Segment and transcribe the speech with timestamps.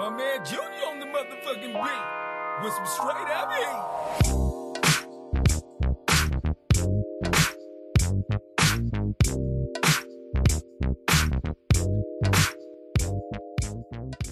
[0.00, 3.28] My man Junior on the motherfucking beat with some straight.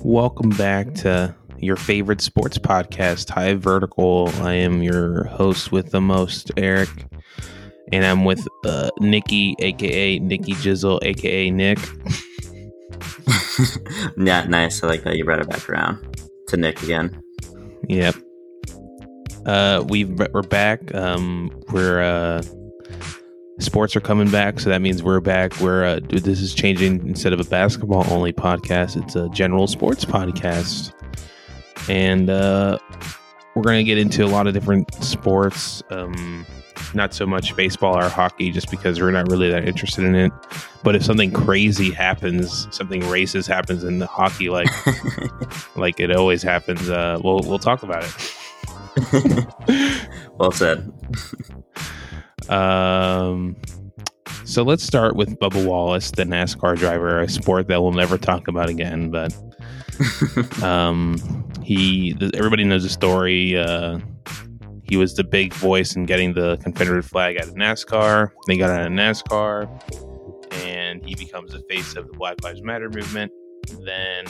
[0.03, 4.31] Welcome back to your favorite sports podcast, High Vertical.
[4.41, 6.89] I am your host with the most, Eric,
[7.93, 11.79] and I'm with uh, Nikki, aka Nikki Jizzle, aka Nick.
[14.17, 14.83] yeah, nice.
[14.83, 16.17] I like that you brought it back around
[16.49, 17.23] to Nick again.
[17.89, 18.15] Yep.
[19.47, 20.95] Uh, we've we're back.
[20.95, 22.43] Um, we're uh,
[23.61, 25.59] sports are coming back, so that means we're back.
[25.61, 29.03] We're uh, this is changing instead of a basketball only podcast.
[29.03, 30.93] It's a general sports podcast,
[31.89, 32.79] and uh,
[33.55, 35.83] we're gonna get into a lot of different sports.
[35.91, 36.47] Um,
[36.95, 40.33] not so much baseball or hockey, just because we're not really that interested in it.
[40.83, 44.69] But if something crazy happens, something racist happens in the hockey, like
[45.77, 49.55] like it always happens, uh, we'll we'll talk about it.
[50.39, 50.93] well said.
[52.49, 53.57] Um,
[54.45, 58.49] so let's start with Bubba Wallace, the NASCAR driver, a sport that we'll never talk
[58.49, 59.11] about again.
[59.11, 59.37] But
[60.63, 61.19] um,
[61.63, 63.57] he, everybody knows the story.
[63.59, 63.99] Uh,
[64.89, 68.31] he was the big voice in getting the Confederate flag out of NASCAR.
[68.47, 69.69] They got out of NASCAR,
[70.65, 73.31] and he becomes the face of the Black Lives Matter movement.
[73.85, 74.25] Then,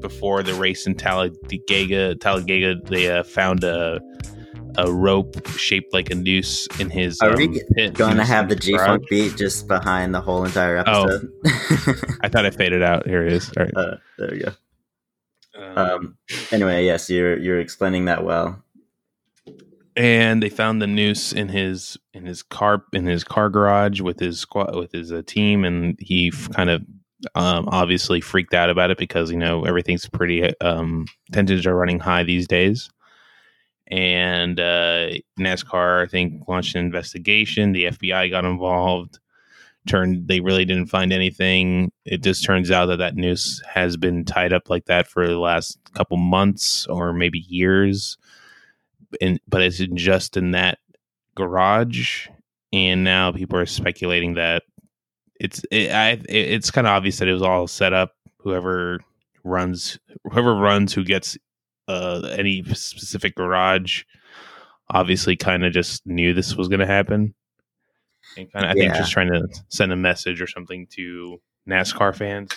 [0.00, 4.00] before the race in Talladega, Talladega, they uh, found a
[4.78, 7.18] a rope shaped like a noose in his.
[7.20, 10.44] Are um, we pit going to have the G Funk beat just behind the whole
[10.44, 11.02] entire Oh.
[11.04, 11.30] episode?
[12.22, 13.06] I thought it faded out.
[13.06, 13.50] Here it is.
[13.58, 13.76] All right.
[13.76, 14.52] uh, there we go.
[15.54, 16.18] Um, Um,
[16.52, 18.62] anyway, yes, you're you're explaining that well.
[19.96, 24.18] And they found the noose in his in his car in his car garage with
[24.18, 26.82] his squad with his uh, team, and he f- kind of
[27.34, 32.00] um, obviously freaked out about it because you know everything's pretty um, tensions are running
[32.00, 32.90] high these days.
[33.88, 37.72] And uh, NASCAR, I think, launched an investigation.
[37.72, 39.18] The FBI got involved.
[39.86, 41.90] Turned they really didn't find anything.
[42.04, 45.38] It just turns out that that noose has been tied up like that for the
[45.38, 48.16] last couple months or maybe years
[49.20, 50.78] in, but it's just in that
[51.34, 52.28] garage
[52.72, 54.62] and now people are speculating that
[55.40, 59.00] it's it, I, it, it's kind of obvious that it was all set up whoever
[59.44, 59.98] runs
[60.30, 61.36] whoever runs who gets
[61.88, 64.04] uh any specific garage
[64.90, 67.34] obviously kind of just knew this was going to happen.
[68.36, 72.14] And kind of i think just trying to send a message or something to nascar
[72.14, 72.52] fans.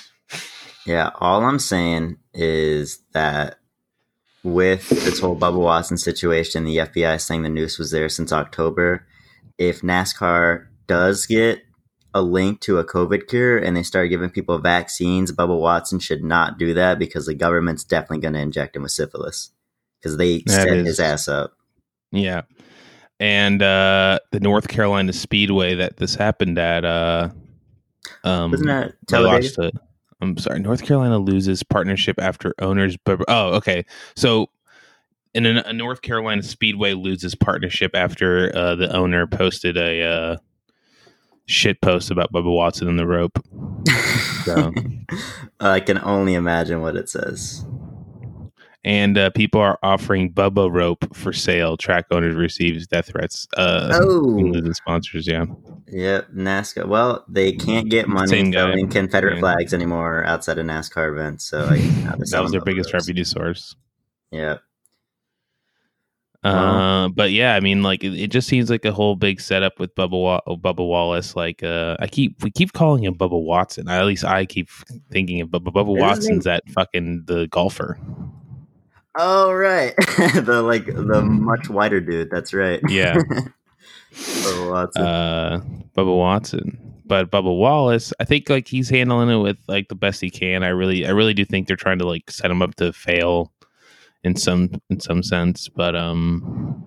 [0.86, 3.58] Yeah, all I'm saying is that
[4.46, 9.06] with this whole Bubba Watson situation, the FBI saying the noose was there since October.
[9.58, 11.62] If NASCAR does get
[12.14, 16.24] a link to a COVID cure and they start giving people vaccines, Bubba Watson should
[16.24, 19.52] not do that because the government's definitely going to inject him with syphilis
[20.00, 21.54] because they That set is- his ass up.
[22.12, 22.44] Yeah.
[23.20, 27.30] And uh the North Carolina Speedway that this happened at uh
[28.26, 29.44] um Wasn't that they Talladega?
[29.46, 29.72] lost the
[30.26, 33.86] I'm sorry, North Carolina loses partnership after owners but oh, okay.
[34.16, 34.50] So
[35.34, 40.38] in a, a North Carolina Speedway loses partnership after uh the owner posted a uh
[41.46, 43.40] shit post about Bubba Watson and the rope.
[44.46, 44.72] So
[45.60, 47.66] I can only imagine what it says.
[48.86, 51.76] And uh people are offering Bubba rope for sale.
[51.76, 53.46] Track owners receives death threats.
[53.58, 55.46] Uh Oh, losing sponsors, yeah.
[55.88, 56.88] Yep, NASCAR.
[56.88, 59.40] Well, they can't get money selling Confederate Yeah.
[59.42, 61.44] flags anymore outside of NASCAR events.
[61.44, 61.78] So I,
[62.32, 63.76] That was their biggest revenue source.
[64.32, 64.62] Yep.
[66.44, 69.80] Uh, but yeah, I mean, like it, it just seems like a whole big setup
[69.80, 71.36] with Bubba Wa- Bubba Wallace.
[71.36, 73.90] Like, uh, I keep we keep calling him Bubba Watson.
[73.90, 74.70] At least I keep
[75.10, 75.74] thinking of Bubba.
[75.74, 77.98] Bubba Watson's that fucking the golfer.
[79.18, 82.30] Oh right, the like the much wider dude.
[82.30, 82.82] That's right.
[82.90, 83.16] Yeah.
[84.18, 85.02] oh, Watson.
[85.02, 85.60] Uh,
[85.96, 86.82] Bubba Watson.
[87.08, 90.64] But Bubba Wallace, I think like he's handling it with like the best he can.
[90.64, 93.54] I really, I really do think they're trying to like set him up to fail
[94.24, 95.70] in some in some sense.
[95.70, 96.84] But um,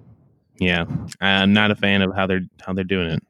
[0.58, 0.86] yeah,
[1.20, 3.22] I'm not a fan of how they're how they're doing it.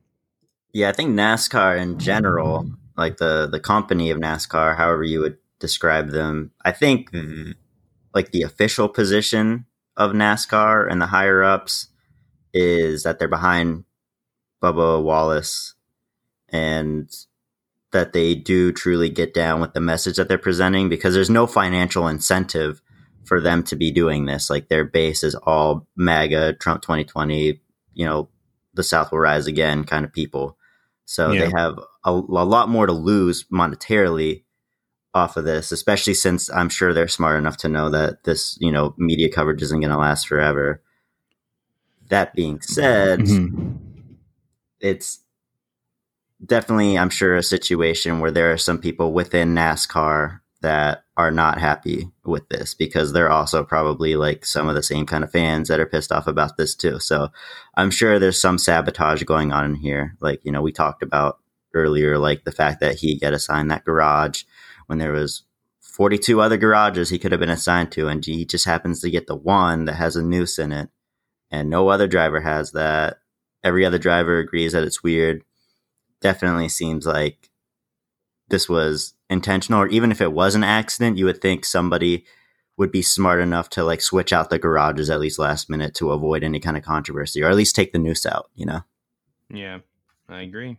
[0.73, 5.37] yeah, I think NASCAR in general, like the the company of NASCAR, however you would
[5.59, 7.55] describe them, I think th-
[8.15, 9.67] like the official position
[9.97, 11.89] of NASCAR and the higher ups
[12.53, 13.85] is that they're behind
[14.63, 15.75] Bubba Wallace
[16.49, 17.09] and
[17.93, 21.47] that they do truly get down with the message that they're presenting because there's no
[21.47, 22.81] financial incentive
[23.25, 24.51] for them to be doing this.
[24.51, 27.61] Like their base is all MAGA, Trump 2020,
[27.95, 28.29] you know,
[28.75, 30.57] the South will rise again kind of people.
[31.05, 31.47] So Yeah.
[31.47, 34.45] they have a, a lot more to lose monetarily
[35.15, 38.71] off of this, especially since I'm sure they're smart enough to know that this, you
[38.71, 40.83] know, media coverage isn't going to last forever.
[42.09, 43.79] That being said, Mhm.
[44.81, 45.21] it's
[46.45, 51.59] definitely, I'm sure, a situation where there are some people within NASCAR that are not
[51.59, 55.69] happy with this because they're also probably like some of the same kind of fans
[55.69, 56.99] that are pissed off about this too.
[56.99, 57.29] So
[57.77, 60.17] I'm sure there's some sabotage going on in here.
[60.21, 61.39] Like, you know, we talked about
[61.75, 64.45] earlier, like the fact that he got assigned that garage
[64.89, 65.45] when there was
[65.81, 69.27] 42 other garages he could have been assigned to, and he just happens to get
[69.27, 70.89] the one that has a noose in it,
[71.51, 73.19] and no other driver has that.
[73.63, 75.43] Every other driver agrees that it's weird.
[76.21, 77.51] Definitely seems like
[78.49, 82.25] this was intentional, or even if it was an accident, you would think somebody
[82.77, 86.13] would be smart enough to like switch out the garages at least last minute to
[86.13, 88.51] avoid any kind of controversy, or at least take the noose out.
[88.55, 88.81] You know?
[89.53, 89.79] Yeah,
[90.29, 90.79] I agree.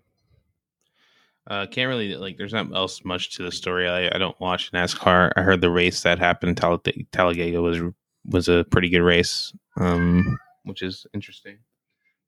[1.49, 2.37] Uh, can't really like.
[2.37, 3.89] There's not else much to the story.
[3.89, 5.31] I, I don't watch NASCAR.
[5.35, 7.79] I heard the race that happened in Tal- Talladega was
[8.25, 11.57] was a pretty good race, um, which is interesting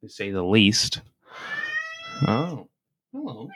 [0.01, 1.01] to say the least.
[2.27, 2.67] Oh,
[3.13, 3.49] hello.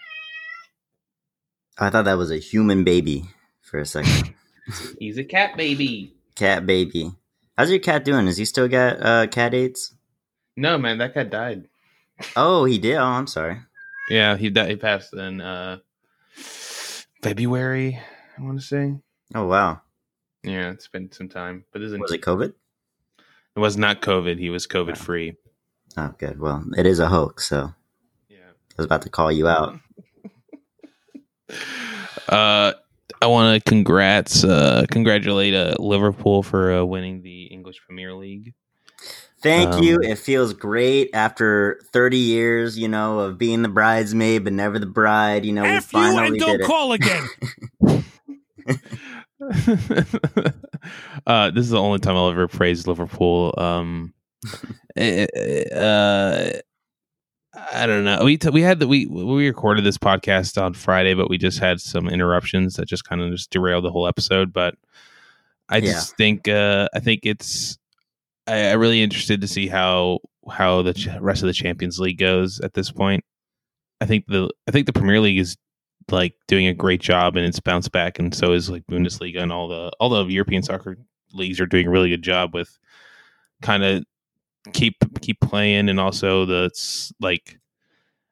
[1.79, 3.25] I thought that was a human baby
[3.61, 4.33] for a second.
[5.00, 6.13] He's a cat baby.
[6.35, 7.11] cat baby.
[7.57, 8.27] How's your cat doing?
[8.27, 9.94] Has he still got uh, cat AIDS?
[10.56, 11.68] No, man, that cat died.
[12.35, 12.95] Oh, he did.
[12.97, 13.59] Oh, I'm sorry.
[14.10, 14.69] Yeah, he died.
[14.69, 15.80] He passed in uh,
[16.34, 18.00] February.
[18.38, 18.94] I want to say.
[19.34, 19.81] Oh, wow.
[20.44, 22.54] Yeah, it's been some time, but isn't Was it COVID?
[23.56, 24.38] It was not COVID.
[24.38, 25.34] He was COVID free.
[25.98, 26.40] Oh, good.
[26.40, 27.74] Well, it is a hoax, so
[28.30, 28.38] Yeah.
[28.72, 29.80] I was about to call you out.
[32.28, 32.74] Uh,
[33.22, 38.56] I want to congrats, uh, congratulate uh, Liverpool for uh, winning the English Premier League.
[39.45, 40.00] Thank Um, you.
[40.01, 44.86] It feels great after 30 years, you know, of being the bridesmaid but never the
[44.88, 45.45] bride.
[45.45, 46.65] You know, we F you and don't it.
[46.65, 47.27] call again.
[51.27, 53.53] uh, this is the only time I'll ever praise Liverpool.
[53.57, 54.13] Um,
[54.95, 56.51] eh, eh, uh,
[57.71, 58.24] I don't know.
[58.24, 61.59] We t- we had the we we recorded this podcast on Friday, but we just
[61.59, 64.51] had some interruptions that just kind of just derailed the whole episode.
[64.51, 64.75] But
[65.69, 67.77] I just think uh, I think it's
[68.47, 70.19] I, I'm really interested to see how
[70.51, 73.24] how the ch- rest of the Champions League goes at this point.
[74.01, 75.57] I think the I think the Premier League is
[76.12, 79.51] like doing a great job and it's bounced back, and so is like Bundesliga and
[79.51, 80.97] all the all the European soccer
[81.33, 82.77] leagues are doing a really good job with
[83.62, 84.03] kind of
[84.74, 86.69] keep keep playing and also the
[87.19, 87.59] like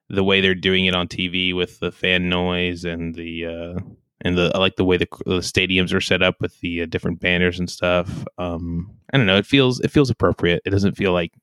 [0.10, 3.80] the way they're doing it on TV with the fan noise and the uh
[4.24, 6.86] and the I like the way the, the stadiums are set up with the uh,
[6.86, 8.25] different banners and stuff.
[8.38, 9.38] Um, I don't know.
[9.38, 10.62] It feels it feels appropriate.
[10.66, 11.34] It doesn't feel like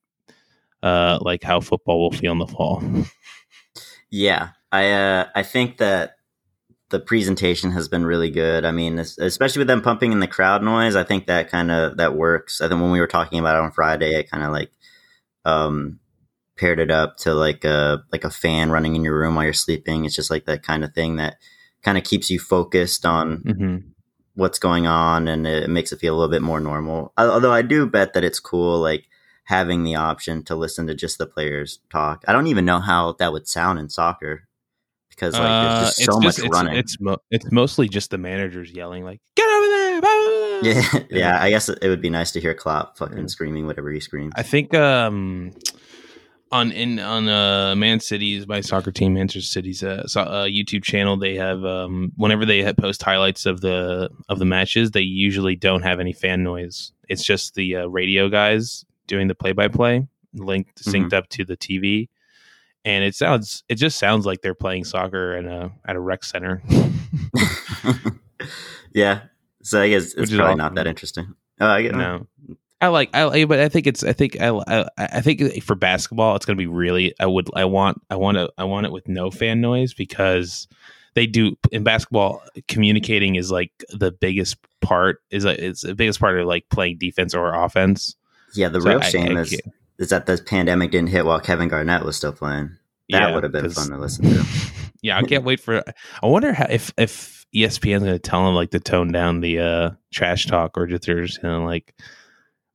[0.83, 2.83] uh like how football will feel in the fall.
[4.11, 6.17] Yeah, I uh, I think that
[6.91, 8.65] the presentation has been really good.
[8.65, 11.97] I mean, especially with them pumping in the crowd noise, I think that kind of
[11.99, 12.61] that works.
[12.61, 14.73] I think when we were talking about it on Friday, I kind of like
[15.45, 16.01] um,
[16.57, 19.53] paired it up to like a like a fan running in your room while you're
[19.53, 20.05] sleeping.
[20.05, 21.37] It's just like that kind of thing that
[21.83, 23.77] kind of keeps you focused on hmm
[24.35, 27.13] what's going on and it makes it feel a little bit more normal.
[27.19, 29.07] Although I do bet that it's cool, like
[29.45, 32.25] having the option to listen to just the players talk.
[32.29, 34.47] I don't even know how that would sound in soccer
[35.11, 36.77] because like Uh, there's just so much it's, running.
[36.77, 40.71] It's mo- it's mostly just the managers yelling like "Get over there!" blah, blah, blah."
[40.71, 41.43] yeah, yeah.
[41.43, 43.27] I guess it would be nice to hear Klopp fucking Yeah.
[43.27, 44.33] screaming whatever he screams.
[44.37, 45.51] I think um
[46.53, 50.83] on in on uh Man City's my soccer team Manchester City's uh, so, uh YouTube
[50.83, 55.57] channel they have um whenever they post highlights of the of the matches they usually
[55.57, 56.93] don't have any fan noise.
[57.09, 61.45] It's just the uh, radio guys doing the play by play linked synced up to
[61.45, 62.09] the TV.
[62.85, 66.25] And it sounds it just sounds like they're playing soccer in a at a rec
[66.25, 66.63] center.
[68.95, 69.23] yeah,
[69.63, 70.59] so I guess it's probably awesome.
[70.59, 71.35] not that interesting.
[71.61, 72.27] Oh, I get no.
[72.81, 76.37] I like I but I think it's I think I I, I think for basketball
[76.37, 78.93] it's going to be really I would I want I want to I want it
[78.93, 80.67] with no fan noise because
[81.15, 86.21] they do in basketball communicating is like the biggest part is like it's the biggest
[86.21, 88.17] part of like playing defense or offense.
[88.55, 89.61] Yeah, the So real I- shame I is
[89.99, 92.71] is that the pandemic didn't hit while Kevin Garnett was still playing.
[93.11, 94.47] That Yeah, would have been fun to listen to.
[95.03, 95.83] yeah, I can't wait for.
[96.23, 99.59] I wonder how if if ESPN's going to tell them like to tone down the
[99.59, 101.95] uh trash talk or just they're just going to like.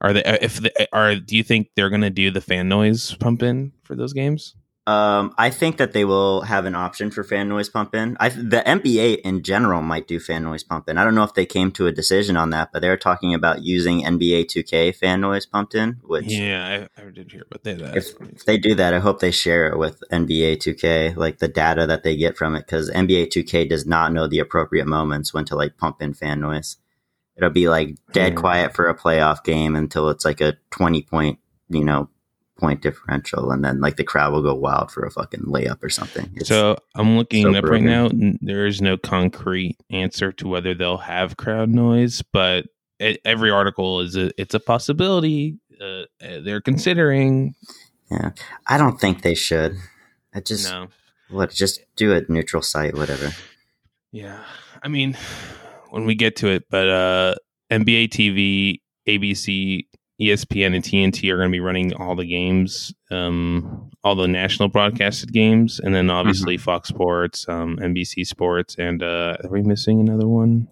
[0.05, 1.15] Are they if they, are?
[1.15, 4.55] Do you think they're going to do the fan noise pump in for those games?
[4.87, 8.15] Um, I think that they will have an option for fan noise pump in.
[8.19, 10.99] I the NBA in general might do fan noise pump in.
[10.99, 13.63] I don't know if they came to a decision on that, but they're talking about
[13.63, 15.97] using NBA 2K fan noise pumped in.
[16.03, 17.97] Which, Yeah, I, I did hear about that.
[17.97, 21.47] if, if they do that, I hope they share it with NBA 2K, like the
[21.47, 25.33] data that they get from it, because NBA 2K does not know the appropriate moments
[25.33, 26.77] when to like pump in fan noise.
[27.37, 28.39] It'll be like dead Hmm.
[28.39, 31.39] quiet for a playoff game until it's like a 20 point,
[31.69, 32.09] you know,
[32.57, 35.89] point differential, and then like the crowd will go wild for a fucking layup or
[35.89, 36.31] something.
[36.35, 38.09] It's, so I'm looking so up right now.
[38.41, 42.67] There is no concrete answer to whether they'll have crowd noise, but
[42.99, 45.57] every article is a, it's a possibility.
[45.81, 47.53] Uh, uh, they're considering.
[48.09, 48.31] Yeah.
[48.67, 49.75] I don't think they should.
[50.33, 50.87] I just no,
[51.29, 53.31] what just do a neutral site, whatever.
[54.13, 54.39] yeah.
[54.81, 55.17] I mean,
[55.95, 57.35] when we get to it, but uh,
[57.71, 59.87] NBA TV, ABC,
[60.21, 64.67] ESPN, and TNT are going to be running all the games, um, all the national
[64.67, 70.01] broadcasted games, and then obviously Fox Sports, um, NBC Sports, and uh, are we missing
[70.01, 70.67] another one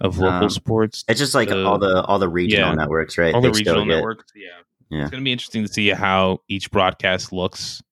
[0.00, 1.04] of local Um, sports?
[1.08, 2.74] It's just like Uh, all the all the regional yeah.
[2.76, 3.34] networks, right?
[3.34, 4.32] all the They still regional networks.
[4.36, 4.50] Yeah.
[4.88, 5.02] Yeah.
[5.02, 7.82] It's going to be interesting to see how each broadcast looks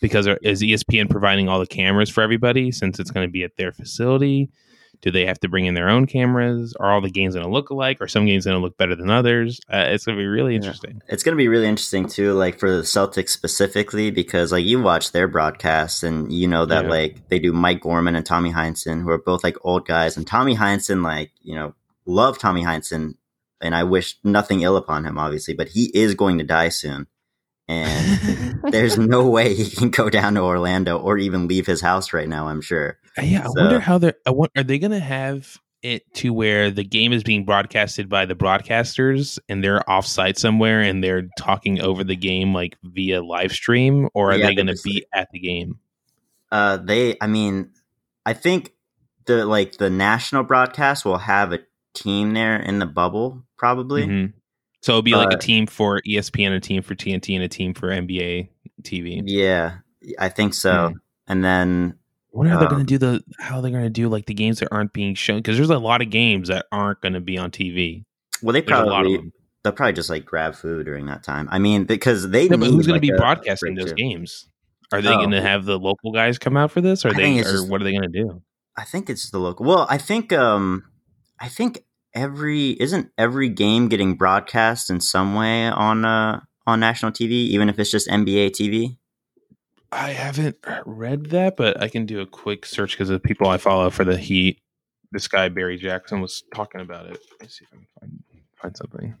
[0.00, 3.56] because is ESPN providing all the cameras for everybody since it's going to be at
[3.58, 4.50] their facility?
[5.02, 6.74] Do they have to bring in their own cameras?
[6.80, 7.98] Are all the games going to look alike?
[8.00, 9.60] Are some games going to look better than others?
[9.72, 10.58] Uh, it's going to be really Yeah.
[10.58, 11.02] interesting.
[11.08, 14.80] It's going to be really interesting too, like for the Celtics specifically, because like you
[14.82, 16.90] watch their broadcasts and you know that Yeah.
[16.90, 20.26] like they do Mike Gorman and Tommy Heinsohn, who are both like old guys, and
[20.26, 21.74] Tommy Heinsohn, like you know,
[22.06, 23.14] love Tommy Heinsohn,
[23.60, 27.06] and I wish nothing ill upon him, obviously, but he is going to die soon,
[27.68, 32.12] and there's no way he can go down to Orlando or even leave his house
[32.12, 32.48] right now.
[32.48, 32.98] I'm sure.
[33.18, 34.14] Uh, yeah, I So- wonder how they're.
[34.26, 38.08] I want, are they going to have it to where the game is being broadcasted
[38.08, 43.22] by the broadcasters and they're offsite somewhere and they're talking over the game like via
[43.22, 45.78] live stream, or are Yeah, they going to be at the game?
[46.50, 47.70] Uh, they, I mean,
[48.24, 48.72] I think
[49.26, 51.60] the like the national broadcast will have a
[51.94, 54.06] team there in the bubble, probably.
[54.06, 54.32] Mhm.
[54.86, 57.74] So it'll be like a team for ESPN, a team for TNT, and a team
[57.74, 58.48] for NBA
[58.82, 59.20] TV.
[59.24, 59.78] Yeah,
[60.16, 60.90] I think so.
[60.90, 60.96] Hmm.
[61.26, 61.98] And then
[62.32, 64.26] I are how they're Um, going to do the how they're going to do like
[64.26, 67.14] the games that aren't being shown because there's a lot of games that aren't going
[67.14, 68.04] to be on TV.
[68.42, 69.32] well, they There's a lot of probably
[69.64, 71.48] they'll probably just like grab food during that time.
[71.50, 73.96] I mean, because they Yeah, but need, who's going like, to be broadcasting those too.
[73.96, 74.46] games?
[74.92, 75.16] Are they Oh.
[75.16, 77.68] going to have the local guys come out for this, or I they, or just-
[77.68, 78.40] what are they going to do?
[78.76, 79.66] I think it's the local.
[79.66, 80.84] Well, I think um,
[81.40, 81.82] I think
[82.16, 87.68] every isn't every game getting broadcast in some way on uh on national TV, even
[87.68, 88.96] if it's just NBA TV.
[89.92, 93.56] I haven't read that, but I can do a quick search because the people I
[93.56, 94.60] follow for the Heat,
[95.12, 97.18] this guy Barry Jackson was talking about it.
[97.40, 98.22] Let's see if I can find
[98.56, 99.14] find something.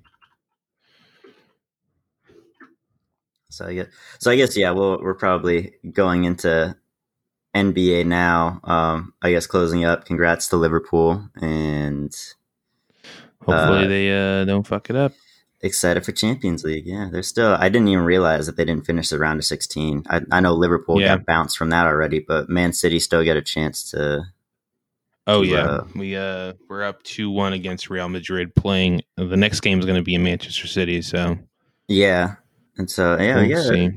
[3.50, 3.86] So I guess,
[4.18, 6.76] so I guess, yeah, well, we're probably going into
[7.54, 8.60] NBA now.
[8.64, 10.04] Um, I guess closing up.
[10.04, 12.14] Congrats to Liverpool and
[13.46, 15.12] Hopefully Uh, they uh, don't fuck it up.
[15.62, 16.86] excited for Champions League.
[16.86, 17.54] Yeah, they're still.
[17.58, 20.02] I didn't even realize that they didn't finish the round of sixteen.
[20.08, 21.16] I, I know Liverpool Yeah.
[21.16, 24.24] got bounced from that already, but Man City still get a chance to.
[25.28, 28.54] Oh to, yeah, uh, we uh we're up two one against Real Madrid.
[28.54, 31.36] Playing the next game is going to be in Manchester City, so
[31.88, 32.34] Yeah,
[32.78, 33.90] and so yeah, we'll yeah, see.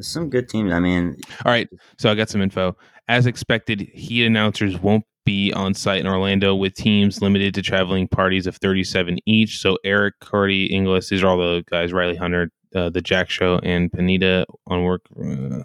[0.00, 0.72] some good teams.
[0.72, 1.16] I mean,
[1.46, 1.68] All right,
[1.98, 2.76] so I got some info.
[3.08, 8.08] As expected, Heat announcers won't be on site in Orlando with teams limited to traveling
[8.08, 9.60] parties of 37 each.
[9.60, 13.58] So Eric, Cardi, Inglis, these are all the guys, Riley Hunter, uh, the Jack Show,
[13.62, 15.02] and Panita on work.
[15.18, 15.64] Uh,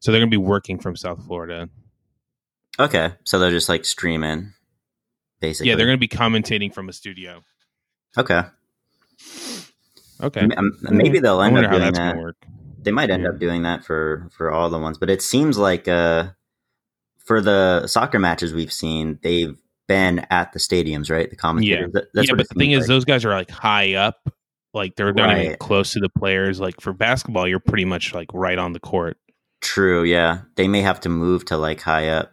[0.00, 1.68] so they're going to be working from South Florida.
[2.78, 4.52] okay, so they're just like streaming,
[5.40, 5.68] basically.
[5.70, 7.42] Yeah, they're going to be commentating from a studio.
[8.18, 8.42] okay.
[10.22, 10.40] Okay.
[10.40, 12.04] M- Maybe they'll end up how doing that's that.
[12.12, 12.36] going to work.
[12.82, 13.30] They might end Yeah.
[13.30, 16.28] up doing that for for all the ones, but it seems like uh
[17.30, 19.56] for the soccer matches we've seen, they've
[19.86, 21.30] been at the stadiums, right?
[21.30, 21.92] The commentators.
[21.92, 24.28] That- that's yeah, but the thing seems is, those guys are like high up.
[24.74, 26.58] Like they're not even close to the players.
[26.58, 29.16] Like for basketball, you're pretty much like right on the court.
[29.60, 30.02] true.
[30.02, 32.32] Yeah, they may have to move to like high up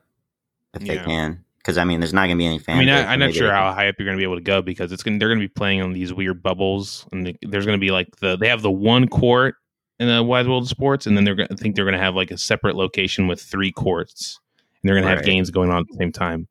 [0.74, 2.78] if they can, because I mean, there's not going to be any fans.
[2.78, 4.42] I mean, I, I'm not sure how high up you're going to be able to
[4.42, 5.20] go because it's going.
[5.20, 7.92] They're going to be playing on these weird bubbles, and the, there's going to be
[7.92, 9.58] like the they have the one court
[10.00, 12.04] in the Wide World of Sports, and then they're going to think they're going to
[12.04, 14.40] have like a separate location with three courts,
[14.88, 16.48] they're going to have games going on at the same time.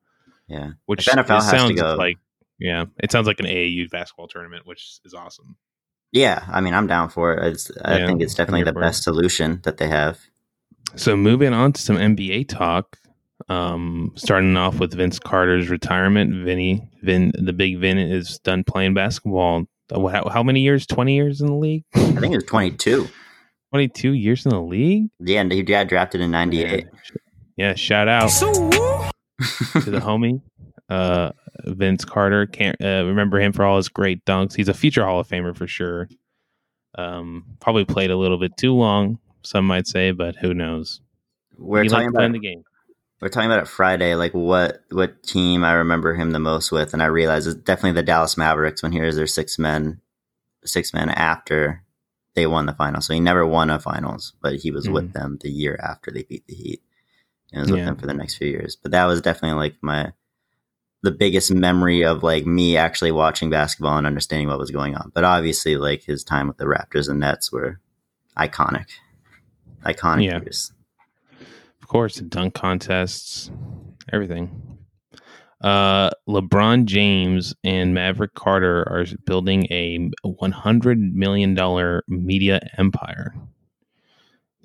[0.48, 2.18] Yeah, Which If NFL it has to sounds like
[2.58, 5.56] yeah, it sounds like an AAU basketball tournament, which is awesome.
[6.12, 6.44] yeah.
[6.48, 7.52] I mean, I'm down for it.
[7.52, 10.20] It's, I Yeah, think it's definitely the best solution that they have.
[10.94, 12.96] So moving on to some NBA talk.
[13.48, 16.44] Um, starting off with Vince Carter's retirement.
[16.44, 19.64] Vinny, Vin, the big Vin is done playing basketball.
[19.92, 20.86] Uh, How, how many years?
[20.86, 21.84] Twenty years in the league?
[21.94, 23.06] I think it's 22.
[23.72, 25.08] 22 years in the league.
[25.20, 26.86] Yeah, and he got drafted in '98.
[27.56, 30.42] Yeah, shout out So to the homie
[30.88, 31.32] uh,
[31.64, 32.46] Vince Carter.
[32.46, 34.54] Can't uh, remember him for all his great dunks.
[34.54, 36.08] He's a future Hall of Famer for sure.
[36.96, 41.00] Um, probably played a little bit too long, some might say, but who knows?
[41.58, 42.64] We're he talking about the game.
[43.20, 44.14] we're talking about it Friday.
[44.14, 47.92] Like what what team I remember him the most with, and I realize it's definitely
[47.92, 48.82] the Dallas Mavericks.
[48.82, 50.00] When here's their six men,
[50.64, 51.82] six men after
[52.34, 53.06] they won the finals.
[53.06, 56.22] So he never won a finals, but he was with them the year after they
[56.22, 56.82] beat the Heat.
[57.56, 57.86] And was with Yeah.
[57.86, 58.76] them for the next few years.
[58.76, 60.12] But that was definitely like my
[61.02, 65.10] the biggest memory of like me actually watching basketball and understanding what was going on.
[65.14, 67.80] But obviously, like his time with the Raptors and Nets were
[68.36, 68.86] iconic,
[69.84, 70.40] iconic Yeah.
[70.40, 70.72] years.
[71.82, 73.50] Of course, dunk contests,
[74.12, 74.78] everything.
[75.60, 83.34] Uh, LeBron James and Maverick Carter are building a $100 million media empire.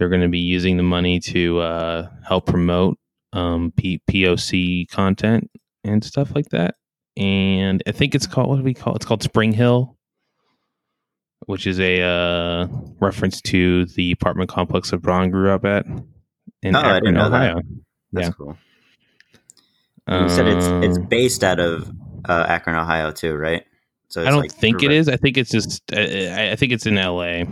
[0.02, 2.98] They're going to be using the money to uh, help promote
[3.34, 5.48] um, P- POC content
[5.84, 6.74] and stuff like that.
[7.18, 8.96] And I think it's called, what do we call it?
[8.96, 9.96] It's called Spring Hill,
[11.46, 12.68] which is a uh,
[13.00, 15.86] reference to the apartment complex LeBron grew up at
[16.64, 17.52] in Oh, Akron, know that.
[17.52, 17.62] Ohio.
[18.12, 18.34] That's Yeah.
[18.36, 18.58] cool.
[20.08, 21.92] You said it's it's Um, based out of
[22.28, 23.64] uh, Akron, Ohio, too, right?
[24.08, 25.10] So I don't like think it direct- is.
[25.10, 25.84] I think it's just.
[25.94, 27.46] Uh, I I think it's in L.A.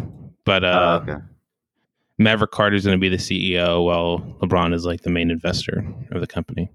[0.45, 1.21] But Oh, uh, okay.
[2.19, 5.83] Maverick Carter is going to be the CEO, while LeBron is like the main investor
[6.11, 6.69] of the company.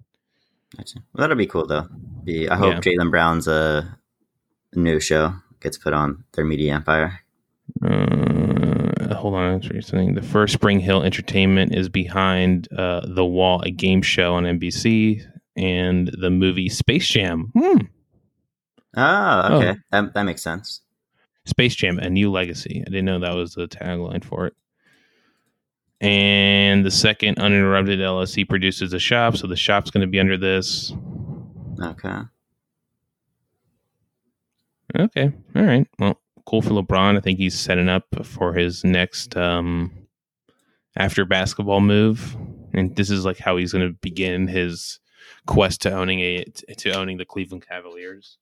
[0.77, 0.97] Gotcha.
[1.13, 1.87] Well, that'll be cool though.
[2.25, 2.81] Be I hope Yeah.
[2.81, 3.85] Jaylen Brown's uh,
[4.75, 7.21] new show gets put on their media empire.
[7.83, 10.15] Uh, hold on, that's what you're saying.
[10.15, 15.23] The first Spring Hill Entertainment is behind uh, the Wall, a game show on NBC,
[15.57, 17.51] and the movie Space Jam.
[17.57, 17.79] Hmm.
[18.97, 19.57] Ah, Oh.
[19.59, 20.81] okay, that that makes sense.
[21.47, 22.83] Space Jam: A New Legacy.
[22.87, 24.55] I didn't know that was the tagline for it.
[26.01, 30.37] And the second uninterrupted LSE produces a shop, so the shop's going to be under
[30.37, 30.93] this.
[31.81, 32.21] Okay.
[34.97, 35.89] Okay, all right.
[35.99, 37.17] Well, cool for LeBron.
[37.17, 39.91] I think he's setting up for his next um,
[40.97, 42.37] after basketball move,
[42.73, 45.01] and this is like how he's going to begin his
[45.47, 48.39] quest to owning a to owning the Cleveland Cavaliers.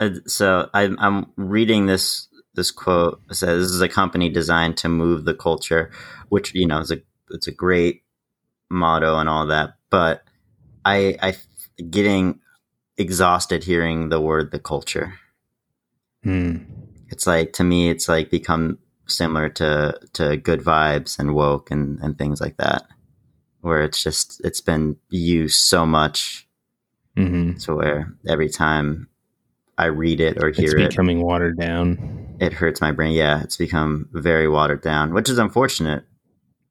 [0.00, 3.20] Uh, so I'm I'm reading this this quote.
[3.30, 5.90] Says this is a company designed to move the culture,
[6.28, 6.98] which you know is a
[7.30, 8.02] it's a great
[8.70, 9.74] motto and all that.
[9.90, 10.24] But
[10.84, 11.36] I I
[11.90, 12.40] getting
[12.96, 15.14] exhausted hearing the word the culture.
[16.22, 16.56] Hmm.
[17.08, 22.00] It's like to me, it's like become similar to to good vibes and woke and
[22.00, 22.82] and things like that,
[23.60, 26.48] where it's just it's been used so much
[27.16, 29.08] hmm to where every time
[29.78, 32.25] I read it or It's hear it, becoming watered down.
[32.38, 33.12] It hurts my brain.
[33.12, 36.04] Yeah, it's become very watered down, which is unfortunate.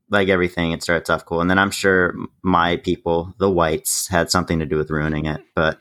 [0.09, 4.29] Like everything, it starts off cool, and then I'm sure my people, the whites, had
[4.29, 5.41] something to do with ruining it.
[5.55, 5.79] But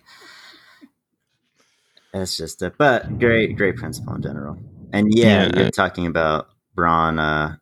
[2.14, 4.57] it's just a but great, great principle in general.
[4.92, 7.57] And yeah, Yeah, you're talking about Bron uh,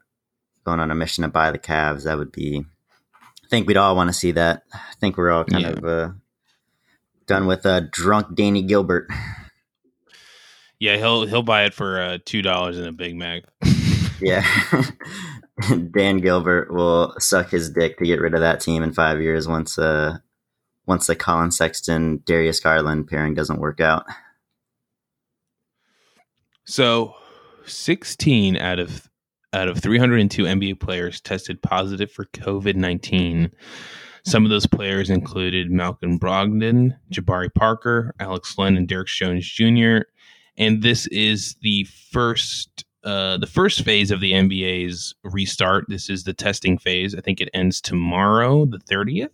[0.65, 2.05] going on a mission to buy the Cavs.
[2.05, 2.65] That would be.
[3.45, 4.63] I think we'd all want to see that.
[4.73, 5.71] I think we're all kind Yeah.
[5.71, 6.11] of uh,
[7.27, 9.09] done with uh, drunk Danny Gilbert.
[10.83, 13.45] Yeah, he'll he'll buy it for uh, two dollars in a Big Mac.
[14.25, 14.47] Yeah.
[15.91, 19.49] Dan Gilbert will suck his dick to get rid of that team in five years
[19.49, 20.19] once uh
[20.87, 24.05] once the Collin Sexton Darius Garland pairing doesn't work out.
[26.65, 27.15] So,
[27.67, 29.11] 16 out of
[29.53, 33.51] out of 302 NBA players tested positive for COVID-19.
[34.25, 40.03] Some of those players included Malcolm Brogdon, Jabari Parker, Alex Len, and Derrick Jones Jr.
[40.57, 45.87] And this is the first uh, the first phase of the NBA's restart.
[45.89, 47.15] This is the testing phase.
[47.17, 49.31] I think it ends tomorrow, the 30th.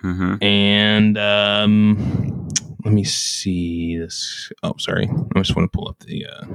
[0.00, 2.48] hmm And um,
[2.84, 4.52] let me see this.
[4.62, 5.08] Oh, sorry.
[5.34, 6.46] I just want to pull up the uh,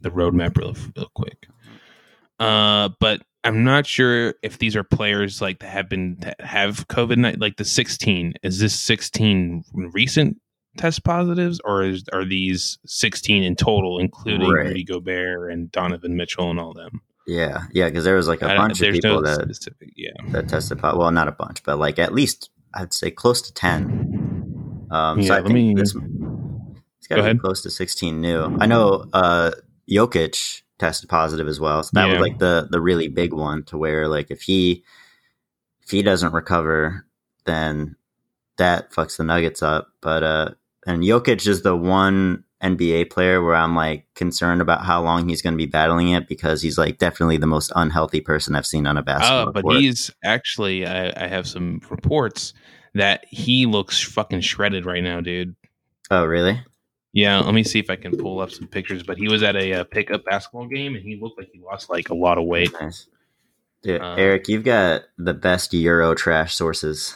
[0.00, 1.46] the roadmap real, real quick.
[2.40, 6.88] Uh, but I'm not sure if these are players like that have been that have
[6.88, 8.34] COVID night like the 16.
[8.42, 10.40] Is this 16 recent
[10.78, 14.66] test positives, or is are these 16 in total, including Right.
[14.68, 17.02] Rudy Gobert and Donovan Mitchell and all them?
[17.26, 19.92] Yeah, yeah, because there was like a I bunch of people no that specific.
[19.96, 20.12] Yeah.
[20.30, 20.98] that tested positive.
[21.00, 24.86] well, not a bunch, but like at least I'd say close to ten.
[24.90, 27.70] Um, so Yeah, I let think me- this it's got to Go be close to
[27.70, 28.56] sixteen new.
[28.58, 29.50] I know uh,
[29.90, 32.12] Jokic tested positive as well, so that Yeah.
[32.14, 34.84] was like the the really big one to where like if he
[35.82, 37.04] if he doesn't recover,
[37.44, 37.96] then
[38.56, 39.88] that fucks the Nuggets up.
[40.00, 40.50] But uh,
[40.88, 45.42] and Jokic is the one NBA player where I'm like concerned about how long he's
[45.42, 48.86] going to be battling it because he's like definitely the most unhealthy person I've seen
[48.86, 49.76] on a basketball Oh, but court.
[49.76, 50.84] he's actually.
[50.86, 52.54] I, I have some reports
[52.94, 55.54] that he looks fucking shredded right now, dude.
[56.10, 56.60] oh, really?
[57.12, 59.02] Yeah, let me see if I can pull up some pictures.
[59.02, 61.88] But he was at a uh, pickup basketball game, and he looked like he lost
[61.90, 62.72] like a lot of weight.
[62.80, 63.06] Nice.
[63.82, 67.14] Dude, Uh, Eric, you've got the best Euro trash sources.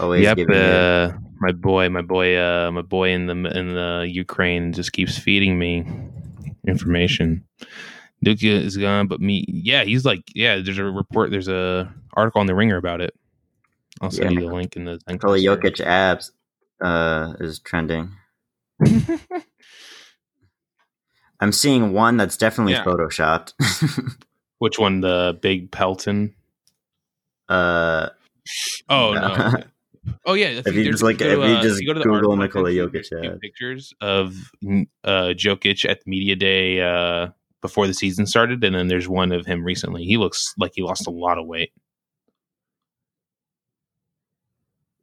[0.00, 4.72] Always yep, uh, my boy, my boy, uh, my boy in the in the Ukraine
[4.72, 5.84] just keeps feeding me
[6.66, 7.44] information.
[8.22, 10.58] Duke is gone, but me, yeah, he's like, yeah.
[10.60, 13.14] There's a report, there's a article on the Ringer about it.
[14.00, 14.40] I'll send Yeah.
[14.40, 14.98] you the link in the.
[15.08, 16.32] Nikola Jokic abs
[16.82, 18.10] uh, is trending.
[21.40, 22.84] I'm seeing one that's definitely Yeah.
[22.84, 23.52] photoshopped.
[24.58, 25.00] Which one?
[25.00, 26.34] The big Pelton.
[27.48, 28.08] uh,
[28.88, 29.54] Oh No.
[30.26, 30.60] Oh yeah.
[30.66, 33.36] If you just to, if you uh, just go to Google Nikola Jokic, yeah.
[33.40, 34.36] pictures of
[35.02, 37.28] uh, Jokic at the media day uh,
[37.62, 40.04] before the season started, and then there's one of him recently.
[40.04, 41.72] He looks like he lost a lot of weight.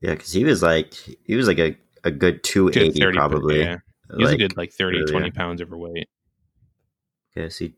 [0.01, 3.59] yeah, because he was like he was like a, a good Good 280 probably.
[3.61, 3.77] Yeah,
[4.09, 5.07] he was Like, a good like 30, earlier.
[5.07, 6.09] 20 pounds overweight.
[7.37, 7.73] Okay, see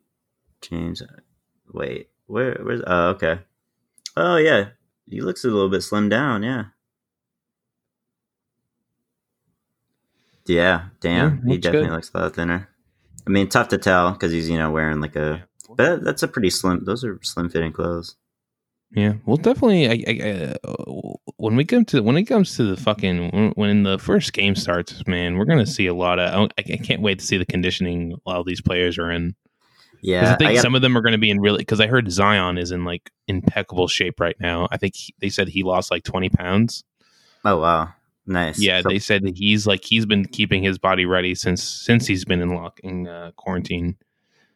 [0.62, 1.04] James.
[1.74, 2.56] Wait, where?
[2.64, 2.82] Where's?
[2.88, 3.40] Oh, okay.
[4.16, 4.70] Oh yeah,
[5.10, 6.44] he looks a little bit slimmed down.
[6.44, 6.66] Yeah.
[10.46, 11.42] Yeah, damn.
[11.46, 11.96] Yeah, he definitely good.
[11.96, 12.70] looks a lot thinner.
[13.26, 15.48] I mean, tough to tell because he's you know wearing like a.
[15.76, 16.84] But that's a pretty slim.
[16.84, 18.16] Those are slim fitting clothes.
[18.92, 19.88] Yeah, well, definitely.
[19.88, 23.84] I, I, uh, when we come to when it comes to the fucking when, when
[23.84, 26.50] the first game starts, man, we're gonna see a lot of.
[26.58, 29.36] I, I can't wait to see the conditioning all these players are in.
[30.04, 31.60] Yeah, I think I got, some of them are going to be in really.
[31.60, 34.68] Because I heard Zion is in like impeccable shape right now.
[34.70, 36.84] I think he, they said he lost like twenty pounds.
[37.46, 37.94] oh wow,
[38.28, 38.60] nice.
[38.60, 42.06] Yeah, So- they said that he's like he's been keeping his body ready since since
[42.06, 43.98] he's been in lock in uh, quarantine.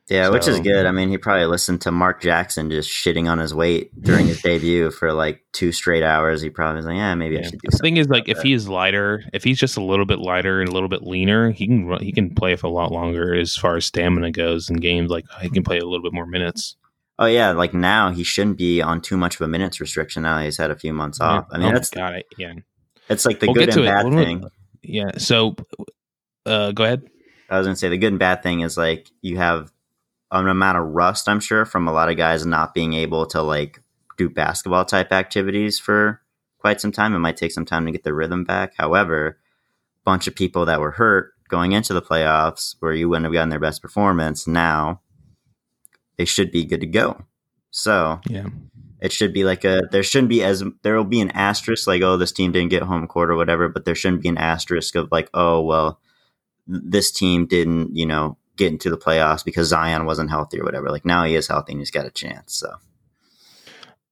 [0.09, 0.85] Yeah, which is good.
[0.85, 4.41] I mean, he probably listened to Mark Jackson just shitting on his weight during his
[4.41, 6.41] debut for like two straight hours.
[6.41, 8.37] He probably was like, "Yeah, maybe I should do The something." thing is, like, if
[8.37, 8.45] that.
[8.45, 11.51] he is lighter, if he's just a little bit lighter and a little bit leaner,
[11.51, 14.69] he can run- he can play for a lot longer as far as stamina goes
[14.69, 15.09] in games.
[15.11, 16.77] Like, he can play a little bit more minutes.
[17.19, 20.23] Oh yeah, like now he shouldn't be on too much of a minutes restriction.
[20.23, 21.47] Now he's had a few months off.
[21.51, 22.27] I mean, oh that's got it.
[22.37, 22.53] Yeah,
[23.09, 24.43] it's like the We'll good and bad When we- thing.
[24.83, 25.17] yeah.
[25.17, 25.55] So,
[26.45, 27.09] uh, go ahead.
[27.49, 29.69] I was gonna say the good and bad thing is like you have
[30.31, 31.29] an amount of rust.
[31.29, 33.81] I'm sure from a lot of guys not being able to like
[34.17, 36.21] do basketball type activities for
[36.57, 37.13] quite some time.
[37.13, 38.73] It might take some time to get the rhythm back.
[38.77, 43.25] However, a bunch of people that were hurt going into the playoffs where you wouldn't
[43.25, 45.01] have gotten their best performance now
[46.17, 47.23] they should be good to go.
[47.71, 48.47] So Yeah,
[49.01, 52.01] it should be like a there shouldn't be as there will be an asterisk like
[52.01, 54.95] oh this team didn't get home court or whatever but there shouldn't be an asterisk
[54.95, 55.99] of like oh well
[56.65, 60.89] this team didn't you know get into the playoffs because Zion wasn't healthy or whatever
[60.89, 62.75] like now he is healthy and he's got a chance so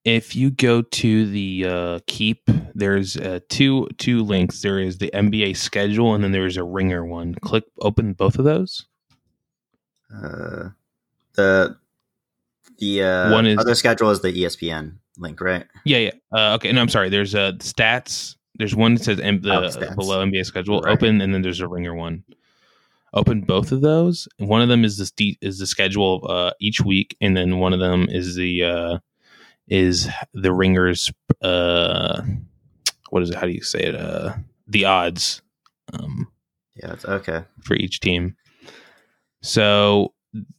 [0.03, 4.61] if you go to the uh, keep, there's uh, two two links.
[4.61, 7.33] There is the NBA schedule, and then there's a ringer one.
[7.33, 8.85] Click open both of those.
[10.13, 10.69] uh
[11.33, 11.75] the
[12.77, 16.11] the uh One is- other schedule is the ESPN link right Yeah, yeah.
[16.31, 17.09] Uh, okay, no, I'm sorry.
[17.09, 18.35] There's uh, stats.
[18.59, 19.53] There's one that says M- the
[19.91, 20.93] Oh, below NBA schedule Right.
[20.93, 22.23] open, and then there's a ringer one.
[23.15, 24.27] Open both of those.
[24.37, 27.73] One of them is the st- is the schedule uh, each week, and then one
[27.73, 28.99] of them is the uh,
[29.67, 31.11] is the ringers.
[31.41, 32.21] Uh,
[33.09, 33.35] what is it?
[33.35, 33.95] How do you say it?
[33.95, 34.33] Uh,
[34.67, 35.41] the odds
[35.93, 36.27] um,
[36.75, 38.35] yeah it's okay for each team.
[39.41, 40.13] So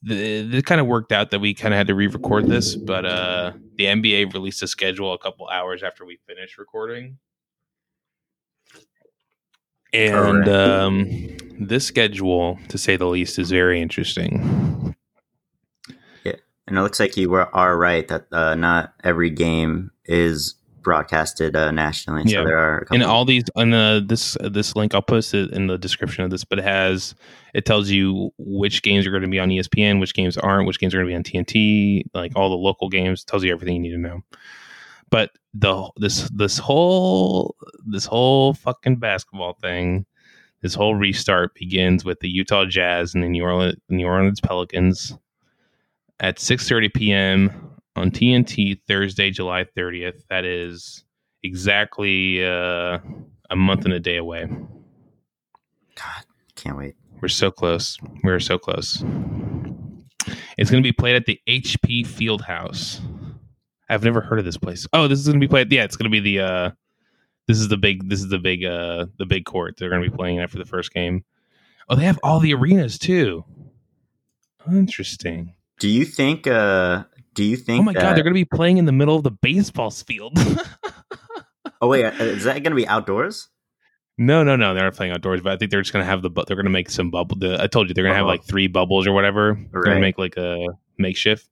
[0.04, 3.52] it kind of worked out that we kind of had to re-record this, but uh,
[3.74, 7.18] the NBA released a schedule a couple hours after we finished recording,
[9.96, 14.94] and um, this schedule, to say the least, is very interesting.
[16.24, 16.34] Yeah,
[16.66, 21.56] and it looks like you were are right that uh, not every game is broadcasted
[21.56, 22.44] uh, nationally so Yeah.
[22.44, 25.66] there are a And all these and uh, this this link, I'll post it in
[25.66, 27.14] the description of this, but it has
[27.54, 30.78] it tells you which games are going to be on ESPN, which games aren't, which
[30.78, 33.24] games are going to be on TNT, like all the local games.
[33.24, 34.22] Tells you everything you need to know.
[35.16, 40.04] But the this this whole this whole fucking basketball thing,
[40.60, 45.16] this whole restart begins with the Utah Jazz and the New Orleans New Orleans Pelicans
[46.20, 47.70] at 6:30 p.m.
[47.96, 50.20] on TNT Thursday, July 30th.
[50.28, 51.02] That is
[51.42, 52.98] exactly uh,
[53.48, 54.46] a month and a day away.
[55.94, 56.24] god
[56.56, 57.96] can't wait We're so close.
[58.22, 59.02] We're so close.
[60.58, 63.00] It's going to be played at the HP Fieldhouse.
[63.88, 64.86] I've never heard of this place.
[64.92, 65.70] Oh, this is going to be played.
[65.72, 66.44] Yeah, it's going to be the.
[66.44, 66.70] Uh,
[67.46, 68.08] this is the big.
[68.08, 68.64] This is the big.
[68.64, 69.76] Uh, the big court.
[69.78, 71.24] They're going to be playing at for the first game.
[71.88, 73.44] Oh, they have all the arenas too.
[74.70, 75.54] Interesting.
[75.78, 76.46] Do you think?
[76.46, 77.80] Uh, do you think?
[77.80, 79.90] Oh my that, god, they're going to be playing in the middle of the baseball
[79.90, 80.36] field.
[81.82, 83.50] Oh wait, uh, is that going to be outdoors?
[84.16, 86.22] no, no, no, they're not playing outdoors, but I think they're just going to have
[86.22, 86.30] the.
[86.30, 87.36] bu- They're going to make some bubble.
[87.38, 88.32] The, I told you they're going to have Uh-huh.
[88.32, 89.60] like three bubbles or whatever.
[89.70, 91.46] They're going to make like a makeshift.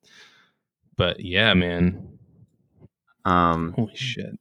[0.96, 2.13] But yeah, man,
[3.24, 4.38] Um, holy shit.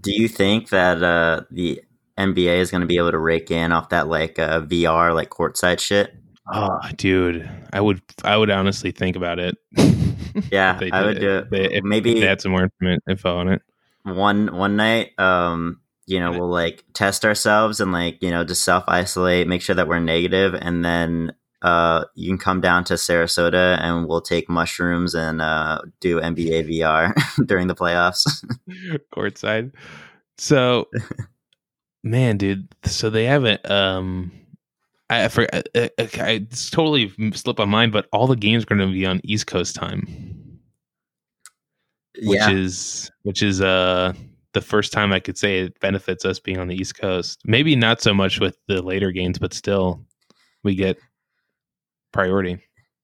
[0.00, 1.82] do you think that uh, the
[2.18, 5.30] NBA is going to be able to rake in off that like uh, VR like
[5.30, 6.14] courtside shit?
[6.52, 9.56] Oh, dude, I would, I would honestly think about it.
[10.50, 11.72] Yeah, they I would do they- it.
[11.72, 12.70] if Maybe they had some more
[13.08, 13.60] info on it.
[14.04, 18.64] one one night um you know we'll like test ourselves and like you know just
[18.64, 21.32] self isolate make sure that we're negative and then
[21.62, 26.68] uh you can come down to sarasota and we'll take mushrooms and uh do nba
[26.68, 27.14] vr
[27.46, 28.24] during the playoffs
[29.14, 29.72] courtside.
[30.38, 30.88] So,
[32.02, 32.68] man, dude.
[32.84, 33.68] So they haven't.
[33.70, 34.32] Um,
[35.10, 35.68] I, I forgot.
[35.74, 38.92] I, I, I, it's totally slipped my mind, but all the games are going to
[38.92, 40.60] be on East Coast time,
[42.22, 44.12] which yeah is which is uh
[44.52, 47.40] the first time I could say it benefits us being on the East Coast.
[47.44, 50.04] Maybe not so much with the later games, but still,
[50.62, 50.98] we get
[52.12, 52.58] priority.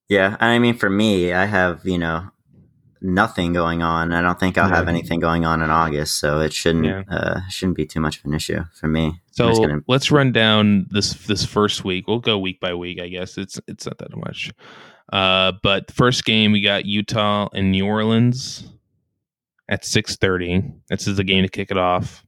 [0.09, 2.29] yeah and i mean for me i have you know
[3.01, 6.53] nothing going on i don't think i'll have anything going on in august so it
[6.53, 7.03] shouldn't Yeah.
[7.09, 10.87] uh shouldn't be too much of an issue for me So gonna- let's run down
[10.91, 12.09] this this first week.
[12.09, 13.39] We'll go week by week, I guess.
[13.39, 14.51] It's it's not that much.
[15.13, 18.69] Uh, but first game we got Utah and New Orleans
[19.69, 20.65] at six thirty.
[20.91, 22.25] This is the game to kick it off.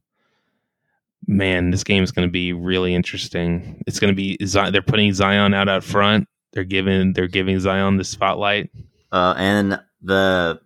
[1.27, 3.83] Man, this game is going to be really interesting.
[3.87, 4.37] It's going to be
[4.71, 6.27] they're putting Zion out out front.
[6.53, 8.69] They're giving they're giving Zion the spotlight.
[9.11, 10.59] Uh, and the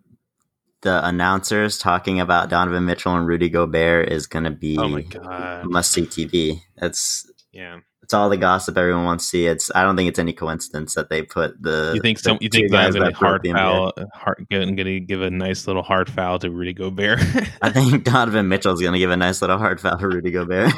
[0.82, 5.02] the announcers talking about Donovan Mitchell and Rudy Gobert is going to be Oh my
[5.02, 5.66] god!
[5.66, 6.60] must see TV.
[6.76, 9.46] That's Yeah, it's all the gossip everyone wants to see.
[9.46, 12.38] It's I don't think it's any coincidence that they put the you think some?
[12.40, 13.92] You think Zion's going to hard foul?
[14.14, 17.20] Hard, going to give a nice little hard foul to Rudy Gobert.
[17.62, 20.72] I think Donovan Mitchell's going to give a nice little hard foul to Rudy Gobert.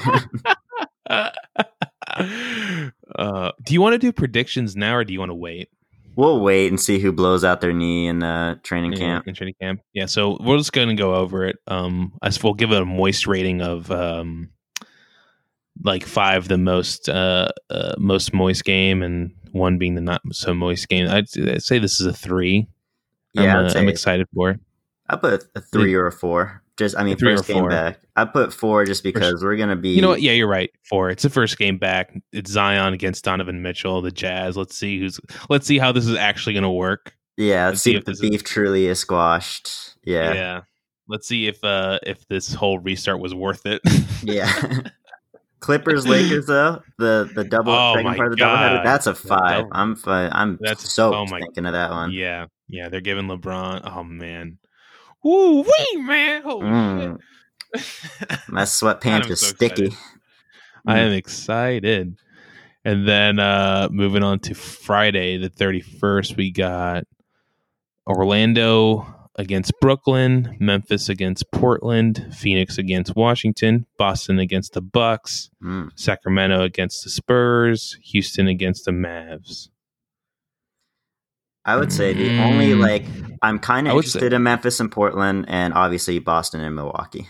[3.16, 5.68] uh, do you want to do predictions now, or do you want to wait?
[6.18, 9.28] we'll wait and see who blows out their knee in the training Yeah, camp.
[9.28, 9.80] in training camp.
[9.94, 11.56] Yeah, so we're just going to go over it.
[11.68, 14.50] Um, I we'll give it a moist rating of um,
[15.84, 20.52] like five, the most uh, uh most moist game, and one being the not so
[20.52, 21.08] moist game.
[21.08, 22.66] I'd, I'd say this is a three.
[23.32, 24.50] Yeah, I'm, uh, I'm excited for.
[24.50, 24.60] it.
[25.08, 26.64] I put a three or a four.
[26.78, 27.98] Just I mean, three first game back.
[28.14, 29.90] I put four just because we're going to be.
[29.90, 30.22] You know what?
[30.22, 30.70] Yeah, you're right.
[30.88, 31.10] Four.
[31.10, 32.14] It's the first game back.
[32.32, 34.56] It's Zion against Donovan Mitchell, the Jazz.
[34.56, 35.18] Let's see who's.
[35.50, 37.14] Let's see how this is actually going to work.
[37.36, 39.96] Yeah, Let's let's see see if the this is- beef truly is squashed.
[40.04, 40.60] Yeah, yeah.
[41.08, 43.80] Let's see if uh if this whole restart was worth it.
[44.22, 44.52] yeah.
[45.60, 48.44] Clippers, Lakers, though the the double Oh second part of the.
[48.44, 48.86] God.
[48.86, 49.62] That's a five.
[49.64, 52.12] double- I'm fi- I'm That's- so oh my- thinking of that one.
[52.12, 52.88] yeah, yeah.
[52.88, 53.80] They're giving LeBron.
[53.84, 54.58] Oh man.
[55.24, 56.42] Woo wee, man.
[56.42, 57.18] Holy Mm.
[57.74, 58.40] shit.
[58.48, 59.84] My sweatpants I'm so sticky.
[59.86, 59.94] excited.
[60.86, 62.16] I am excited.
[62.84, 67.04] And then uh moving on to Friday, the 31st, we got
[68.06, 75.90] Orlando against Brooklyn, Memphis against Portland, Phoenix against Washington, Boston against the Bucks, Mm.
[75.94, 79.68] Sacramento against the Spurs, Houston against the Mavs.
[81.68, 82.80] I would say the only Mm.
[82.80, 83.04] like
[83.42, 87.28] I'm kind of would say- interested in Memphis and Portland, and obviously Boston and Milwaukee.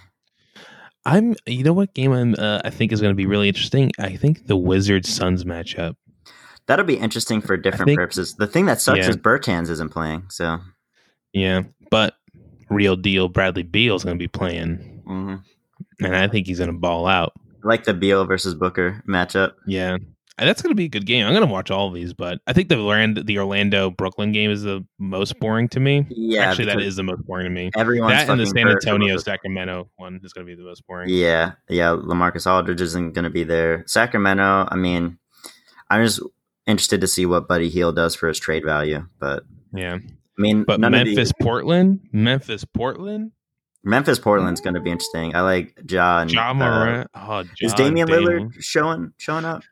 [1.05, 3.91] I'm you know what game I'm uh, I think is going to be really interesting?
[3.99, 5.97] I think the Wizards Suns matchup.
[6.67, 8.35] That'll be interesting for different think- purposes.
[8.35, 9.09] The thing that sucks Yeah.
[9.11, 10.59] is Bertans isn't playing, so
[11.33, 12.15] Yeah, but
[12.71, 15.37] real deal Bradley Beal is going to be playing hmm
[16.01, 17.33] and I think he's going to ball out.
[17.65, 19.53] I like the Beal versus Booker matchup.
[19.67, 19.97] Yeah.
[20.39, 21.27] And that's going to be a good game.
[21.27, 24.31] I'm going to watch all of these, but I think the Orlando, the Orlando Brooklyn
[24.33, 26.07] game is the most boring to me.
[26.11, 27.71] Yeah, Actually, that is the most boring to me.
[27.77, 28.69] everyone's that and the San.
[28.69, 31.09] Antonio Sacramento one is going to be the most boring.
[31.11, 31.89] Yeah, yeah.
[31.89, 33.83] LaMarcus Aldridge isn't going to be there.
[33.87, 34.69] Sacramento.
[34.71, 35.19] I mean,
[35.91, 36.21] I'm just
[36.67, 39.07] interested to see what Buddy Hield does for his trade value.
[39.19, 39.43] But
[39.75, 39.95] Yeah.
[39.97, 43.33] I mean, But Memphis, the, Portland, Memphis, Portland,
[43.83, 45.35] Memphis Portland's going to be interesting.
[45.35, 47.11] I like Ja and Ja uh, Morant.
[47.15, 48.07] oh, is Damian.
[48.07, 49.63] Lillard showing showing up?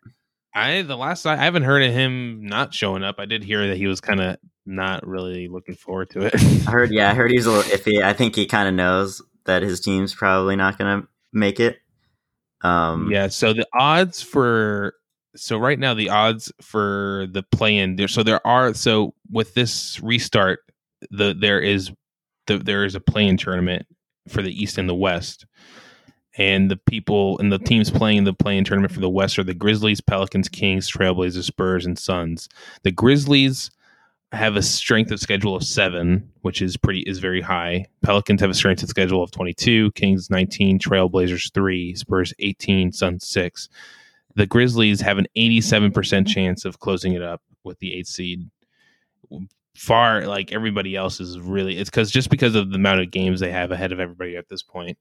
[0.56, 3.16] I the last I, I haven't heard of him not showing up.
[3.18, 6.34] I did hear that he was kind of not really looking forward to it.
[6.66, 6.90] I heard.
[6.90, 8.02] Yeah, I heard he's a little iffy.
[8.02, 11.78] I think he kind of knows that his team's probably not going to make it.
[12.62, 13.28] Um, yeah.
[13.28, 14.94] So the odds for
[15.36, 18.08] so right now the odds for the play-in there.
[18.08, 20.60] So there are so with this restart,
[21.10, 21.90] the there is
[22.46, 23.86] the there is a play-in tournament
[24.26, 25.44] for the East and the West,
[26.38, 29.54] And the people and the teams playing the play-in tournament for the West are the
[29.54, 32.48] Grizzlies, Pelicans, Kings, Trailblazers, Spurs, and Suns.
[32.82, 33.70] The Grizzlies
[34.32, 37.86] have a strength of schedule of seven, which is pretty is very high.
[38.02, 42.92] Pelicans have a strength of schedule of twenty two, Kings nineteen, Trailblazers three, Spurs eighteen,
[42.92, 43.68] Suns six.
[44.34, 48.08] The Grizzlies have an eighty seven percent chance of closing it up with the eighth
[48.08, 48.50] seed.
[49.74, 53.40] Far like everybody else is really it's because just because of the amount of games
[53.40, 54.98] they have ahead of everybody at this point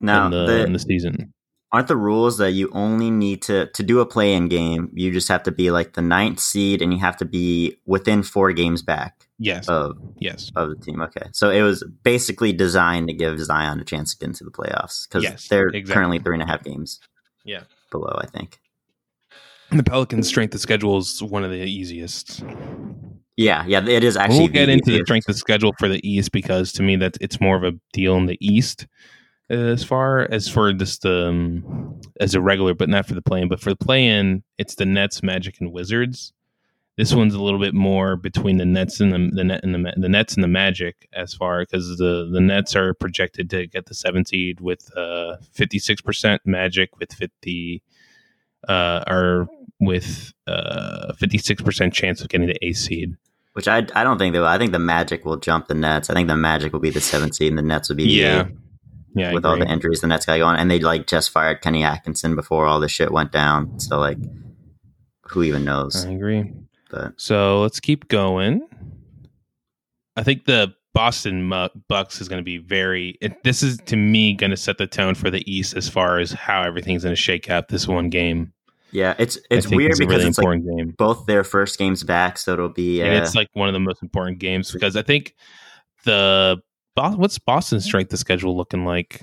[0.00, 1.32] Now, in the, the, in the season.
[1.72, 4.90] aren't the rules that you only need to to do a play-in game?
[4.94, 8.22] You just have to be like the ninth seed, and you have to be within
[8.22, 11.00] four games back Yes, of yes, of the team.
[11.02, 14.50] Okay, so it was basically designed to give Zion a chance to get into the
[14.50, 15.94] playoffs because Yes, they're exactly.
[15.94, 17.00] currently three and a half games
[17.44, 17.62] yeah.
[17.90, 18.18] below.
[18.18, 18.58] I think.
[19.70, 22.42] The Pelicans' strength of schedule is one of the easiest.
[23.36, 24.40] Yeah, yeah, it is actually.
[24.40, 27.16] we'll get the into the strength of schedule for the East because to me that
[27.20, 28.86] it's more of a deal in the East
[29.50, 33.48] as far as for just um, as a regular, but not for the play-in.
[33.48, 36.32] But for the play-in, it's the Nets, Magic, and Wizards.
[36.96, 39.94] This one's a little bit more between the Nets and the, the net and the,
[39.96, 43.86] the Nets and the Magic as far because the the Nets are projected to get
[43.86, 44.90] the seven seed with
[45.52, 47.82] fifty six percent, Magic with fifty
[48.68, 49.48] uh, are
[49.80, 50.34] with
[51.16, 53.16] fifty six percent chance of getting the A seed.
[53.54, 54.46] Which I, I don't think they will.
[54.46, 56.08] I think the Magic will jump the Nets.
[56.10, 58.10] I think the Magic will be the seventh seed, and the Nets will be the
[58.10, 58.40] Yeah.
[58.46, 58.52] eighth.
[59.14, 61.82] Yeah, with all the injuries the Nets got going, and they like just fired Kenny
[61.82, 63.80] Atkinson before all this shit went down.
[63.80, 64.18] So like,
[65.22, 66.06] who even knows?
[66.06, 66.52] I agree.
[66.90, 68.66] But So let's keep going.
[70.16, 71.48] I think the Boston
[71.88, 73.16] Bucks is going to be very.
[73.20, 76.18] It, this is to me going to set the tone for the East as far
[76.18, 78.52] as how everything's going to shake out this one game.
[78.90, 82.38] yeah, it's it's weird it's because really it's like game, both their first games back,
[82.38, 83.02] so it'll be.
[83.02, 85.34] Uh, and it's like one of the most important games because I think
[86.04, 86.60] the
[86.96, 89.20] Bo- what's Boston's strength of schedule looking like?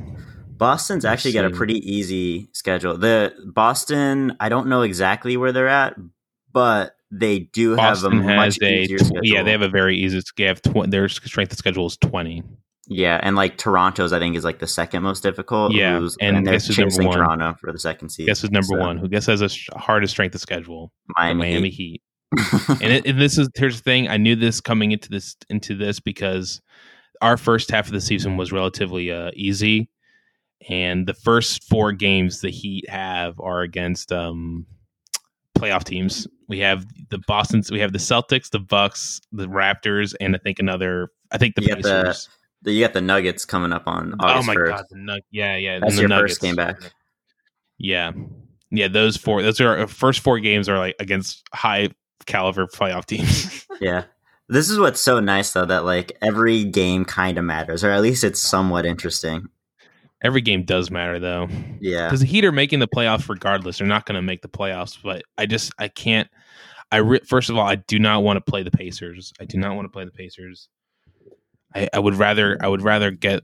[0.50, 2.98] Boston's actually got a pretty easy schedule.
[2.98, 5.96] The Boston, I don't know exactly where they're at,
[6.52, 9.22] but they do have a much a easier tw- schedule.
[9.26, 10.20] yeah, they have a very easy.
[10.36, 12.42] They have tw- their strength of schedule is twenty.
[12.88, 15.74] yeah, and like Toronto's, I think is like the second most difficult.
[15.74, 17.18] Yeah, who's- and and they're guess who's number chasing one?
[17.18, 18.26] Toronto for the second seed.
[18.28, 18.98] Guess is number So, one.
[18.98, 20.92] Who guess has a sh- hardest strength of schedule?
[21.10, 21.40] The Miami.
[21.52, 22.02] Miami Heat.
[22.32, 22.70] Heat.
[22.82, 24.08] and, it, and this is here's the thing.
[24.10, 26.62] I knew this coming into this into this because
[27.22, 29.90] our first half of the season was relatively uh, easy,
[30.70, 34.66] and the first four games the Heat have are against um,
[35.58, 36.28] playoff teams.
[36.50, 40.60] We have the Boston's, we have the Celtics, the Bucks, the Raptors, and I think
[40.60, 41.10] another.
[41.32, 42.30] I think the You got the Pacers.
[42.66, 44.68] you got the Nuggets coming up on oh my 1st.
[44.70, 46.34] god, the Nug- yeah, yeah, That's the your Nuggets.
[46.34, 46.80] first game back.
[47.78, 48.12] Yeah,
[48.72, 48.88] yeah.
[48.88, 49.42] Those four.
[49.42, 51.90] Those are our first four games are like against high
[52.26, 53.66] caliber playoff teams.
[53.80, 54.06] Yeah.
[54.50, 58.02] This is what's so nice though that like every game kind of matters, or at
[58.02, 59.48] least it's somewhat interesting.
[60.24, 61.48] Every game does matter though,
[61.80, 62.08] Yeah.
[62.08, 63.78] because the Heat are making the playoffs regardless.
[63.78, 66.28] They're not going to make the playoffs, but I just I can't.
[66.92, 69.34] I re- first of all, I do not want to play the Pacers.
[69.40, 70.70] I do not want to play the Pacers.
[71.76, 73.44] I, I would rather I would rather get.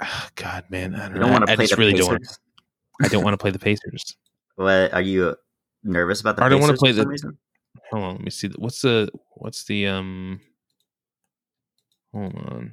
[0.00, 2.08] ah, God, man, I don't, You don't want to I play just the really Pacers.
[2.08, 3.06] don't.
[3.06, 4.16] I don't want to play the Pacers.
[4.56, 5.36] What are you
[5.84, 7.38] nervous about the I don't wanna play the- reason?
[7.92, 8.50] Hold on, let me see.
[8.56, 10.40] What's the what's the um?
[12.12, 12.72] Hold on.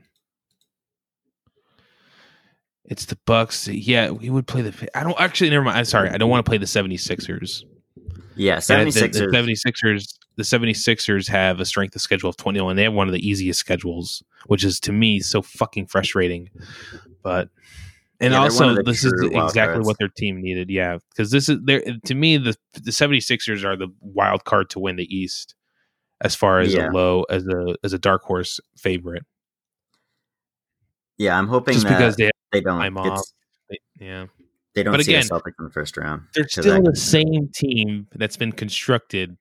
[2.85, 3.67] It's the Bucks.
[3.67, 4.89] Yeah, we would play the.
[4.97, 5.49] I don't actually.
[5.49, 5.77] Never mind.
[5.77, 6.09] I'm sorry.
[6.09, 7.63] I don't want to play the 76ers.
[8.35, 9.13] Yeah, Yeah, 76ers.
[9.13, 10.17] The, the 76ers.
[10.37, 12.71] The 76ers have a strength of schedule of 21.
[12.71, 16.49] and they have one of the easiest schedules, which is to me so fucking frustrating.
[17.23, 17.49] But
[18.19, 20.69] and Yeah, also this is exactly what their team needed.
[20.69, 24.79] Yeah, because this is there to me the the 76ers are the wild card to
[24.79, 25.55] win the East
[26.21, 26.89] as far as Yeah.
[26.89, 29.23] a low as a as a dark horse favorite.
[31.17, 33.21] yeah, I'm hoping Just that because they they don't get, off.
[33.99, 34.25] yeah.
[34.73, 36.23] they don't But see again, the Celtics in the first round.
[36.33, 39.37] they're still the same team that's been constructed.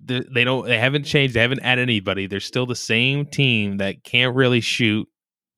[0.00, 0.64] They, they don't.
[0.66, 1.34] They haven't changed.
[1.34, 2.26] They haven't added anybody.
[2.28, 5.08] They're still the same team that can't really shoot,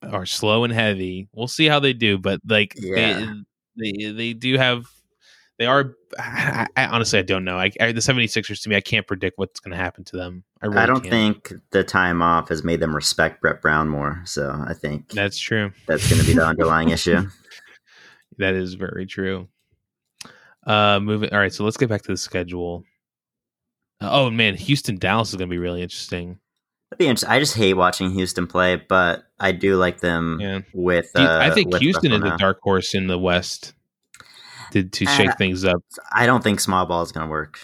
[0.01, 1.27] are slow and heavy.
[1.33, 3.35] We'll see how they do, but like Yeah.
[3.77, 4.85] they, they they do have.
[5.61, 5.95] They are.
[6.17, 7.55] I, I, honestly, I don't know.
[7.59, 10.43] I, I, the 76ers to me, I can't predict what's going to happen to them.
[10.59, 11.45] I, really I don't can't.
[11.45, 14.23] think the time off has made them respect Brett Brown more.
[14.25, 15.71] So I think that's true.
[15.85, 17.27] that's going to be the underlying issue.
[18.39, 19.49] That is very true.
[20.65, 21.31] Uh, moving.
[21.31, 22.83] All right, so let's get back to the schedule.
[24.01, 26.39] Uh, oh man, Houston Dallas is going to be really interesting.
[26.89, 27.29] That'd be interesting.
[27.29, 30.59] I just hate watching Houston play, but I do like them Yeah.
[30.73, 31.11] with.
[31.15, 33.75] Uh, I think with Houston is a dark horse in the West
[34.71, 35.81] to to Uh, shake things up.
[36.11, 37.59] I don't think small ball is going to work.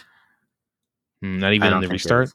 [1.24, 2.32] Mm, Not even in the restart.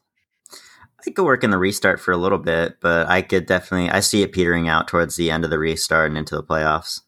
[1.06, 4.00] It could work in the restart for a little bit, but I could definitely I
[4.00, 7.02] see it petering out towards the end of the restart and into the playoffs.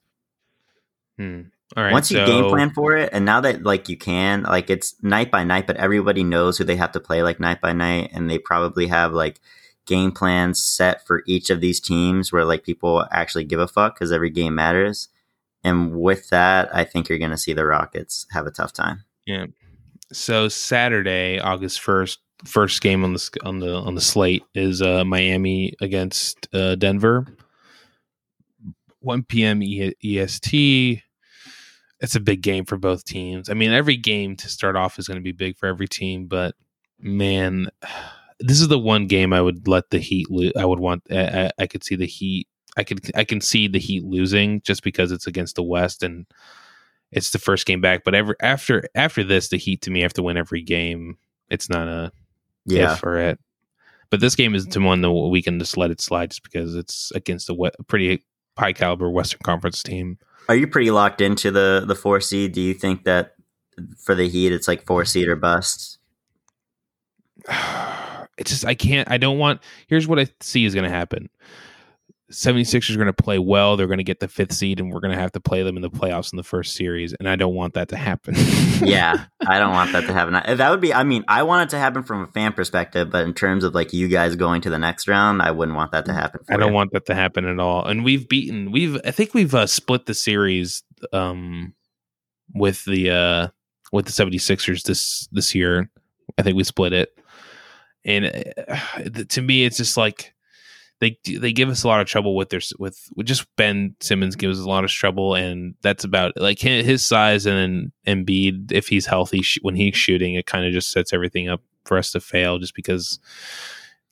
[1.18, 1.42] Hmm.
[1.76, 1.92] All right.
[1.92, 4.94] Once you so- game plan for it, and now that like you can, like it's
[5.02, 8.10] night by night, but everybody knows who they have to play like night by night,
[8.12, 9.40] and they probably have like
[9.86, 13.94] game plans set for each of these teams where like people actually give a fuck
[13.94, 15.08] because every game matters.
[15.66, 19.02] And with that, I think you're going to see the Rockets have a tough time.
[19.26, 19.46] Yeah.
[20.12, 25.04] So Saturday, August first, first game on the on the on the slate is uh,
[25.04, 27.26] Miami against uh, Denver.
[29.00, 29.60] 1 p.m.
[29.60, 31.02] E- EST.
[31.98, 33.50] It's a big game for both teams.
[33.50, 36.26] I mean, every game to start off is going to be big for every team,
[36.26, 36.54] but
[37.00, 37.70] man,
[38.38, 40.30] this is the one game I would let the Heat.
[40.30, 40.52] lose.
[40.56, 41.02] I would want.
[41.10, 42.46] I, I, I could see the Heat.
[42.76, 43.10] I could.
[43.14, 46.26] I can see the Heat losing just because it's against the West and
[47.12, 48.04] it's the first game back.
[48.04, 51.16] But ever after after this, the Heat to me have to win every game.
[51.48, 52.12] It's not a
[52.66, 52.92] Yeah.
[52.92, 53.38] if for it.
[54.10, 56.74] But this game is to one that we can just let it slide just because
[56.74, 58.24] it's against a pretty
[58.56, 60.18] high caliber Western Conference team.
[60.48, 62.52] Are you pretty locked into the the four seed?
[62.52, 63.34] Do you think that
[63.98, 65.98] for the Heat, it's like four seed or bust?
[68.38, 71.28] it's just I can't I don't want here's what I see is gonna happen.
[72.32, 73.76] 76ers are going to play well.
[73.76, 75.76] They're going to get the fifth seed, and we're going to have to play them
[75.76, 77.12] in the playoffs in the first series.
[77.12, 78.34] And I don't want that to happen.
[78.82, 80.34] yeah, I don't want that to happen.
[80.34, 80.92] I- That would be.
[80.92, 83.74] I mean, I want it to happen from a fan perspective, but in terms of
[83.74, 86.40] like you guys going to the next round, I wouldn't want that to happen.
[86.44, 86.74] For I don't you.
[86.74, 87.84] want that to happen at all.
[87.84, 88.72] And we've beaten.
[88.72, 89.00] We've.
[89.04, 91.74] I think we've uh, split the series um,
[92.54, 93.48] with the uh,
[93.92, 95.90] with the 76ers this this year.
[96.38, 97.16] I think we split it.
[98.04, 100.34] And uh, to me, it's just like
[101.00, 104.34] they they give us a lot of trouble with their with, with just Ben Simmons
[104.36, 108.72] gives us a lot of trouble, and that's about like his size and then Embiid
[108.72, 111.98] if he's healthy sh- when he's shooting, it kind of just sets everything up for
[111.98, 113.20] us to fail just because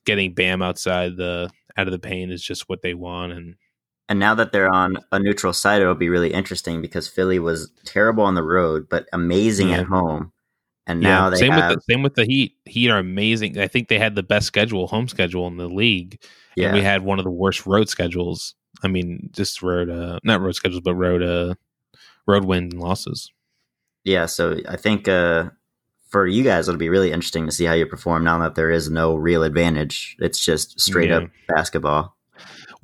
[0.04, 3.54] getting Bam outside the out of the paint is just what they want, and
[4.10, 7.72] And now that they're on a neutral site, it'll be really interesting because Philly was
[7.86, 9.80] terrible on the road, but amazing Yeah.
[9.80, 10.32] at home.
[10.86, 12.56] And now they same have with the, same with the Heat.
[12.66, 13.58] Heat are amazing.
[13.58, 16.22] I think they had the best schedule, home schedule in the league.
[16.56, 16.66] yeah.
[16.66, 18.54] and we had one of the worst road schedules.
[18.82, 21.54] I mean, just road, uh, not road schedules, but road, uh,
[22.26, 23.30] road win losses.
[24.04, 25.50] yeah, so I think uh,
[26.10, 28.70] for you guys, it'll be really interesting to see how you perform now that there
[28.70, 30.16] is no real advantage.
[30.20, 31.16] It's just straight Yeah.
[31.18, 32.14] up basketball.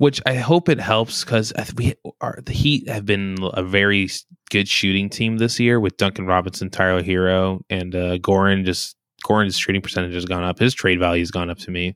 [0.01, 4.09] Which I hope it helps because we are the Heat have been a very
[4.49, 8.65] good shooting team this year with Duncan Robinson, Tyler Herro, and uh, Goran.
[8.65, 10.57] Just Goran's shooting percentage has gone up.
[10.57, 11.95] His trade value has gone up to me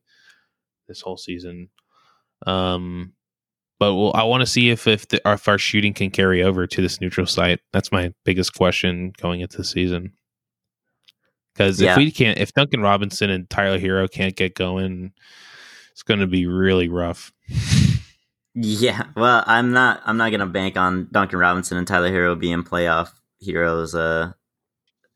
[0.88, 1.70] this whole season.
[2.46, 3.14] Um,
[3.80, 6.68] but well, I want to see if if, the, if our shooting can carry over
[6.68, 7.60] to this neutral site.
[7.74, 10.14] That's my biggest question going into the season.
[11.56, 11.94] Because Yeah.
[11.94, 15.12] if we can't, if Duncan Robinson and Tyler Herro can't get going,
[15.92, 17.34] it's going to be really rough.
[18.56, 20.02] Yeah, well, I'm not.
[20.06, 24.32] I'm not gonna bank on Duncan Robinson and Tyler Herro being playoff heroes uh,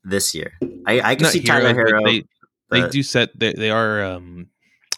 [0.04, 0.52] this year.
[0.86, 2.04] I, I can Not see Tyler Herro.
[2.04, 2.24] they,
[2.70, 3.30] they do set.
[3.38, 4.48] They, they are um,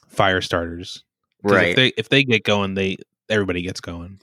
[0.09, 1.05] fire starters.
[1.45, 1.69] right.
[1.69, 2.97] If they if they get going, they
[3.29, 4.21] everybody gets going.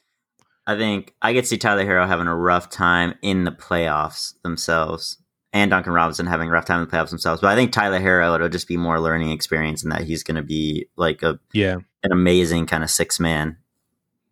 [0.67, 5.17] I think I could see Tyler Herro having a rough time in the playoffs themselves,
[5.53, 7.39] and Duncan Robinson having a rough time in the playoffs themselves.
[7.39, 10.36] But I think Tyler Herro it'll just be more learning experience, and that he's going
[10.36, 13.55] to be like a Yeah, an amazing kind of six man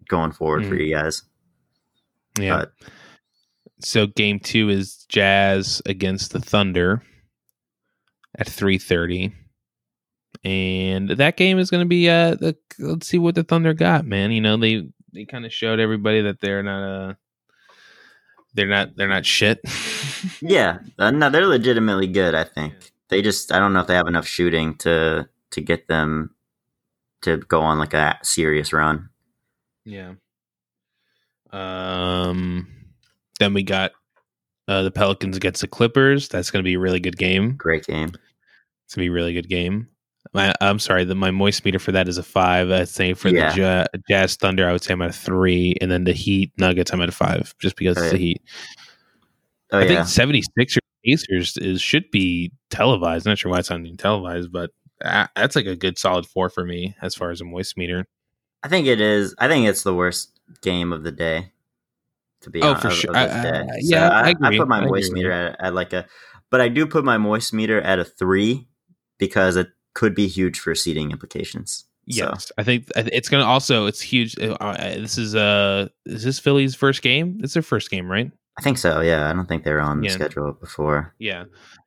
[0.07, 0.85] going forward for Mm.
[0.87, 1.23] you guys.
[2.39, 2.57] yeah.
[2.59, 2.71] But-
[3.79, 7.03] so game two is Jazz against the Thunder
[8.37, 9.33] at three thirty,
[10.43, 12.35] and that game is going to be uh.
[12.35, 14.31] The, let's see what the Thunder got, man.
[14.31, 17.13] You know they they kind of showed everybody that they're not uh
[18.55, 19.59] they're not they're not shit.
[20.41, 22.33] Yeah, uh, no, they're legitimately good.
[22.33, 22.73] I think
[23.09, 26.33] they just I don't know if they have enough shooting to to get them
[27.21, 29.09] to go on like a serious run.
[29.87, 30.13] Yeah.
[31.51, 32.67] Um.
[33.39, 33.91] Then we got
[34.67, 36.27] uh, the Pelicans against the Clippers.
[36.27, 37.55] That's going to be a really good game.
[37.55, 38.09] Great game.
[38.85, 39.87] It's going to be a really good game.
[40.33, 42.69] My, I'm sorry, the, my moist meter for that is a five.
[42.69, 43.53] I'd say for Yeah.
[43.53, 46.51] the ja- Jazz Thunder, I would say I'm at a three, and then the Heat
[46.57, 48.41] Nuggets, I'm at a five, just because it's the Heat.
[49.71, 53.25] Oh I yeah, think 76ers Pacers is should be televised.
[53.25, 54.71] not sure why it's not being televised, but
[55.05, 58.05] uh, that's like a good solid four for me as far as a moist meter.
[58.63, 59.35] I think it is.
[59.37, 61.51] I think it's the worst game of the day.
[62.41, 63.15] To be Oh, honest, for sure.
[63.17, 63.65] I- I- day.
[63.79, 66.05] yeah, I I, put my moist meter at, at like a,
[66.51, 68.67] but I do put my moist meter at a three
[69.17, 71.85] because it could be huge for seating implications.
[72.09, 74.37] So, Yes, I think it's going to also it's huge.
[74.39, 77.39] Uh, uh, this is uh is this Philly's first game?
[77.43, 78.31] It's their first game, right?
[78.57, 79.01] I think so.
[79.01, 81.13] Yeah, I don't think they were on the schedule before.
[81.19, 81.45] Yeah,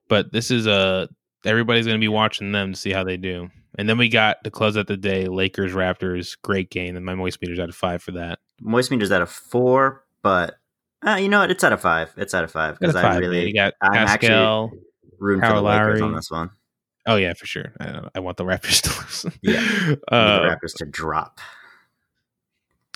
[0.08, 1.06] but this is uh
[1.46, 3.48] everybody's going to be watching them to see how they do.
[3.80, 7.14] And then we got to close out the day Lakers Raptors, great game, and my
[7.14, 8.38] moist meter's out of five for that.
[8.60, 10.56] Moist meter's out of four, but
[11.06, 11.50] Uh, you know what?
[11.50, 12.12] It's out of five.
[12.18, 13.20] It's out of five because I man.
[13.20, 14.70] really you got I'm actually Pascal.
[15.18, 16.50] rooting for Howard the Lakers on this one.
[17.06, 17.72] Oh yeah, for sure.
[17.80, 19.34] I, I want the Raptors to lose.
[19.40, 19.94] Yeah.
[20.10, 21.40] I Uh, the Raptors to drop.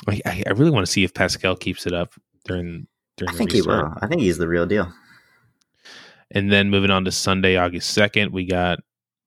[0.06, 2.12] I, I really want to see if Pascal keeps it up
[2.44, 3.90] during during the I think he will.
[4.02, 4.92] I think he's the real deal.
[6.30, 8.80] And then moving on to Sunday, August second, we got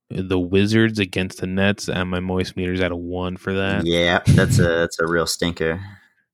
[0.10, 3.86] the Wizards against the Nets, and my moist meter's at a one for that.
[3.86, 5.82] Yeah, that's a that's a real stinker.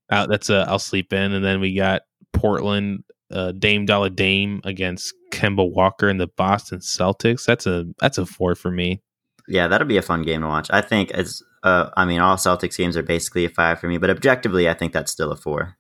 [0.10, 1.34] Uh, that's a I'll sleep in.
[1.34, 2.04] And then we got
[2.34, 7.46] Portland uh, Dame Dollar Dame against Kemba Walker and the Boston Celtics.
[7.46, 9.02] That's a that's a four for me.
[9.48, 10.70] Yeah, that'll be a fun game to watch.
[10.72, 11.44] I think it's.
[11.64, 14.74] Uh, I mean, all Celtics games are basically a five for me, but objectively, I
[14.74, 15.78] think that's still a four.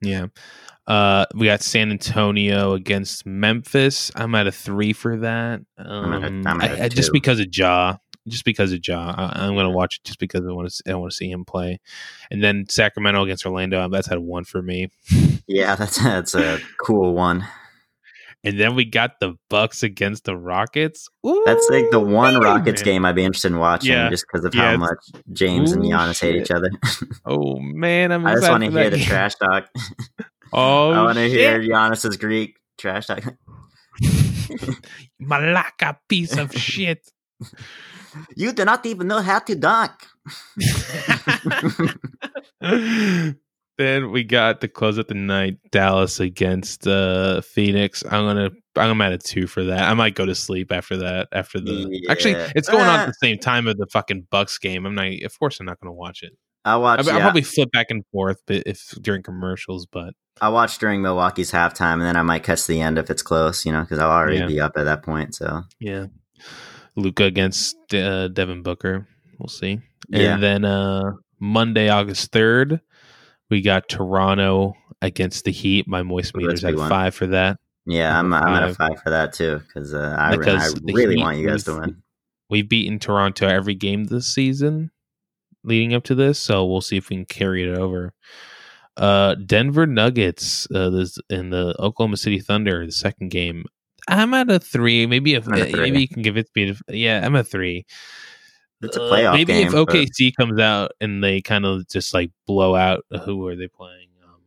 [0.00, 0.26] Yeah.
[0.90, 4.10] Uh, we got San Antonio against Memphis.
[4.16, 5.60] I'm at a three for that.
[5.78, 8.80] Um, at a- I'm at a I- I- just because of Ja, just because of
[8.86, 10.90] Ja, I, I'm going to watch it just because I want to.
[10.90, 11.78] I want to see him play.
[12.32, 13.88] And then Sacramento against Orlando.
[13.88, 14.88] That's at a one for me.
[15.46, 17.46] Yeah, that's that's a cool one.
[18.42, 21.08] And then we got the Bucks against the Rockets.
[21.44, 22.42] That's like the one man.
[22.42, 24.08] Rockets game I'd be interested in watching, Yeah.
[24.08, 24.98] just because of Yeah, how much
[25.32, 26.70] James and Ooh, Giannis hate each other.
[27.26, 29.68] Oh man, I'm I just want to hear the trash talk.
[30.52, 31.60] Oh, I want to hear.
[31.60, 33.24] Giannis's Greek trash talk.
[35.22, 37.10] Malaka piece of shit.
[38.36, 39.92] you do not even know how to dunk.
[43.78, 48.02] then we got to close out the night Dallas against uh Phoenix.
[48.04, 49.88] I'm gonna I'm at a two for that.
[49.88, 51.28] I might go to sleep after that.
[51.32, 54.86] After the actually, it's going on at the same time of the fucking Bucks game.
[54.86, 55.06] I'm not.
[55.24, 56.32] Of course, I'm not gonna watch it.
[56.64, 56.72] I.
[56.72, 60.80] I'll, I'll yeah, probably flip back and forth, but if during commercials, but I watched
[60.80, 63.82] during Milwaukee's halftime, and then I might catch the end if it's close, you know,
[63.82, 64.46] because I'll already Yeah.
[64.46, 65.34] be up at that point.
[65.34, 66.06] So yeah,
[66.96, 69.06] Luka against uh, Devin Booker.
[69.38, 69.80] We'll see.
[70.08, 70.34] Yeah.
[70.34, 72.80] And then uh Monday, August third,
[73.48, 75.88] we got Toronto against the Heat.
[75.88, 76.88] My moist meter's at one.
[76.88, 77.56] five for that.
[77.86, 79.00] yeah, I'm I'm at a five.
[79.02, 82.02] for that too, because uh, I, Because I really want you guys to win.
[82.50, 84.90] We've beaten Toronto every game this season
[85.64, 88.12] leading up to this, so we'll see if we can carry it over.
[88.96, 93.64] Uh Denver Nuggets uh, this in the Oklahoma City Thunder, the second game.
[94.08, 95.06] I'm at a three.
[95.06, 95.80] Maybe if a three.
[95.80, 96.76] maybe you can give it to me.
[96.88, 97.86] Yeah, I'm a three.
[98.82, 99.66] It's a Uh, playoff maybe game.
[99.68, 103.54] if but- OKC comes out and they kind of just like blow out who are
[103.54, 104.08] they playing?
[104.24, 104.40] Um,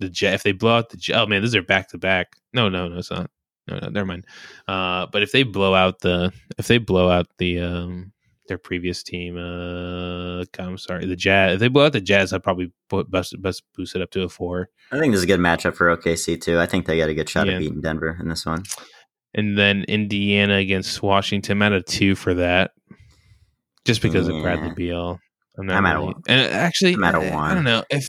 [0.00, 0.34] the Jet.
[0.34, 2.28] If they blow out the Jet, oh man, these are back to back.
[2.52, 3.30] No, no, no, it's not.
[3.68, 4.26] No, no, never mind.
[4.68, 8.12] Uh, but if they blow out the, if they blow out the, um,
[8.48, 11.54] their previous team, uh, I'm sorry, the Jazz.
[11.54, 14.22] If they blow out the Jazz, I'd probably put bust, bust boost it up to
[14.22, 14.68] a four.
[14.92, 16.58] I think this is a good matchup for OKC too.
[16.58, 17.54] I think they got a good shot Yeah.
[17.54, 18.62] at beating Denver in this one.
[19.34, 22.70] And then Indiana against Washington, I'm at a two for that,
[23.84, 25.18] just because of Bradley Beal.
[25.58, 26.22] I'm not I'm at a really- one.
[26.28, 27.54] And actually, I'm at a I- I one.
[27.56, 28.06] don't know if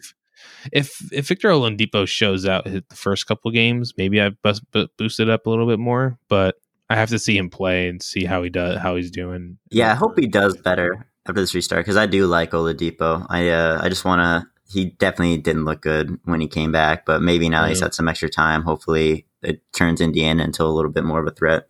[0.74, 5.20] if if Victor Oladipo shows out the first couple games, maybe I bust, bu- boost
[5.20, 6.18] it up a little bit more.
[6.30, 6.56] But
[6.90, 9.58] I have to see him play and see how he does, how he's doing.
[9.70, 13.26] Yeah, I hope he does better after this restart because I do like Oladipo.
[13.30, 14.50] I uh, I just want to.
[14.70, 18.08] He definitely didn't look good when he came back, but maybe now he's had some
[18.10, 18.64] extra time.
[18.64, 21.68] Hopefully, it turns Indiana into a little bit more of a threat.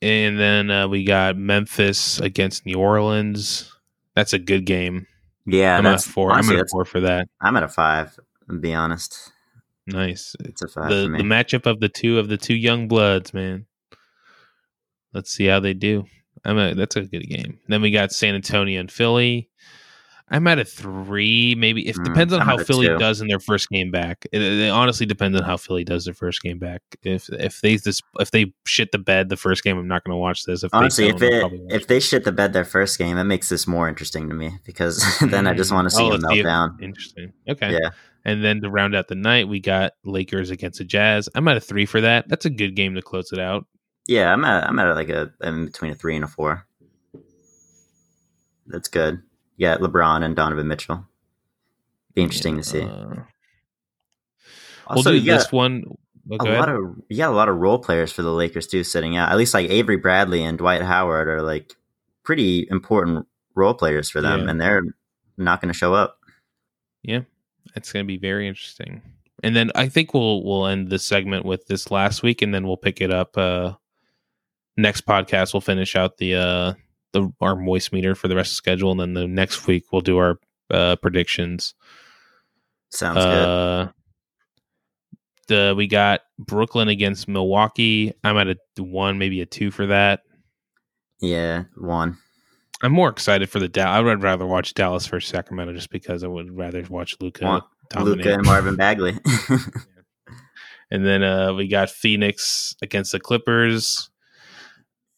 [0.00, 3.72] And then uh, we got Memphis against New Orleans.
[4.14, 5.06] That's a good game.
[5.46, 6.30] Yeah, I'm at four.
[6.32, 7.28] honestly, I'm at a four for that.
[7.40, 8.14] I'm at a five.
[8.48, 9.32] To be honest,
[9.86, 10.36] Nice.
[10.40, 11.18] it's a five the for me.
[11.18, 13.66] the matchup of the two of the two young bloods, man.
[15.18, 16.04] Let's see how they do.
[16.44, 17.58] I'm a that's a good game.
[17.66, 19.50] Then we got San Antonio and Philly.
[20.30, 21.88] I'm at a three, maybe.
[21.88, 22.98] If Mm, depends on I'm how Philly two.
[22.98, 24.24] does in their first game back.
[24.30, 26.82] It, it honestly depends on how Philly does their first game back.
[27.02, 30.12] If if they just if they shit the bed the first game, I'm not going
[30.14, 30.62] to watch this.
[30.62, 33.48] If Honestly, they if it if they shit the bed their first game, that makes
[33.48, 35.74] this more interesting to me because then I just Mm.
[35.74, 36.80] want to see Oh, let's meltdown.
[36.80, 37.32] Interesting.
[37.48, 37.72] Okay.
[37.72, 37.88] Yeah,
[38.24, 41.28] And then to round out the night, we got Lakers against the Jazz.
[41.34, 42.28] I'm at a three for that.
[42.28, 43.66] That's a good game to close it out.
[44.08, 46.66] Yeah, I'm at I'm at like a in between a three and a four.
[48.66, 49.22] That's good.
[49.56, 51.06] Yeah, LeBron and Donovan Mitchell.
[52.14, 52.82] Be interesting to see.
[52.82, 53.06] Uh,
[54.90, 55.84] we'll Also, do this one.
[56.30, 56.58] Oh, a ahead.
[56.58, 59.30] lot of got a lot of role players for the Lakers too sitting out.
[59.32, 61.72] At least like Avery Bradley and Dwight Howard are like
[62.22, 64.50] pretty important role players for them, Yeah.
[64.50, 64.82] and they're
[65.38, 66.18] not going to show up.
[67.02, 67.20] Yeah,
[67.74, 69.00] it's going to be very interesting.
[69.42, 72.66] And then I think we'll we'll end this segment with this last week, and then
[72.66, 73.38] we'll pick it up.
[73.38, 73.72] Uh,
[74.78, 76.72] next podcast, we'll finish out the uh,
[77.12, 79.84] the our moist meter for the rest of the schedule, and then the next week
[79.92, 80.38] we'll do our
[80.70, 81.74] uh, predictions.
[82.90, 83.24] Sounds good.
[83.24, 83.88] Uh,
[85.48, 88.12] the we got Brooklyn against Milwaukee.
[88.24, 90.20] I'm at a one, maybe a two for that.
[91.20, 92.16] Yeah, one.
[92.80, 93.98] I'm more excited for the Dallas.
[93.98, 97.64] I would rather watch Dallas versus Sacramento just because I would rather watch Luka
[97.98, 99.18] Luka and Marvin Bagley.
[100.90, 104.10] And then uh, we got Phoenix against the Clippers.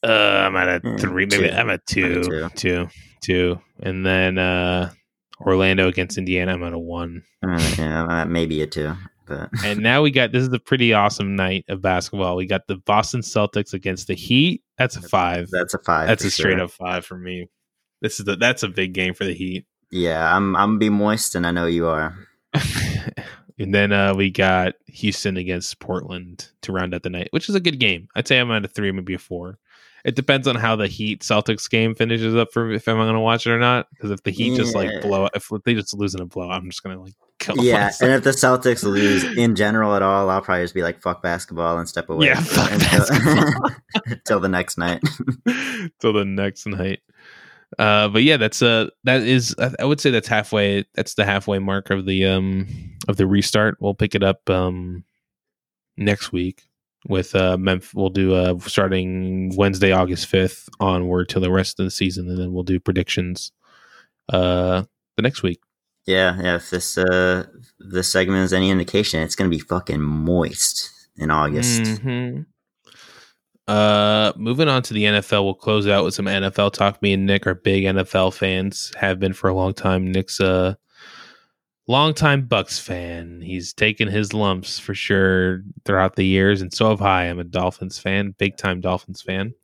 [0.03, 1.55] Uh, I'm at a Mm, three, maybe two.
[1.55, 2.49] I'm at two, two.
[2.57, 2.89] two,
[3.21, 4.91] two, and then uh,
[5.41, 6.53] Orlando against Indiana.
[6.55, 7.23] I'm at a one.
[7.43, 8.95] Uh, yeah, maybe a two,
[9.27, 12.37] but and now we got this is a pretty awesome night of basketball.
[12.37, 14.63] We got the Boston Celtics against the Heat.
[14.79, 15.49] That's a five.
[15.51, 16.09] that's a five.
[16.09, 16.65] That's a straight sure.
[16.65, 17.49] up five for me.
[18.01, 19.67] This is the that's a big game for the Heat.
[19.91, 22.17] Yeah, I'm I'm be moist, and I know you are.
[23.59, 27.55] and then uh, we got Houston against Portland to round out the night, which is
[27.55, 28.09] a good game.
[28.15, 29.59] I'd say I'm at a three, maybe a four.
[30.05, 33.21] It depends on how the Heat Celtics game finishes up for if I'm going to
[33.21, 33.87] watch it or not.
[33.91, 35.01] Because if the Heat just like Yeah.
[35.01, 37.85] blow, if they just lose in a blow, I'm just going to like kill Yeah,
[37.85, 38.03] myself.
[38.03, 41.23] and if the Celtics lose in general at all, I'll probably just be like, "Fuck
[41.23, 42.27] basketball" and step away.
[42.29, 45.03] Yeah, fuck until, the next night.
[46.01, 47.01] till the next night.
[47.79, 50.85] Uh, but yeah, that's uh that is I would say that's halfway.
[50.95, 52.67] That's the halfway mark of the um
[53.07, 53.77] of the restart.
[53.81, 55.05] We'll pick it up um
[55.97, 56.65] next week
[57.09, 57.95] with uh Memphis.
[57.95, 62.39] We'll do uh starting Wednesday, August fifth onward till the rest of the season, and
[62.39, 63.53] then we'll do predictions
[64.33, 64.83] uh
[65.17, 65.61] the next week.
[66.07, 66.57] Yeah, yeah.
[66.57, 67.47] If this uh
[67.79, 71.83] this segment is any indication, it's gonna be fucking moist in August.
[71.83, 72.47] Mhm.
[73.69, 77.01] Uh, moving on to the NFL, we'll close out with some NFL talk.
[77.03, 80.11] Me and Nick are big NFL fans, have been for a long time.
[80.11, 80.77] Nick's a
[81.91, 83.41] longtime Bucks fan.
[83.41, 87.25] He's taken his lumps for sure throughout the years, and so have I.
[87.25, 89.55] I'm a Dolphins fan, big time Dolphins fan.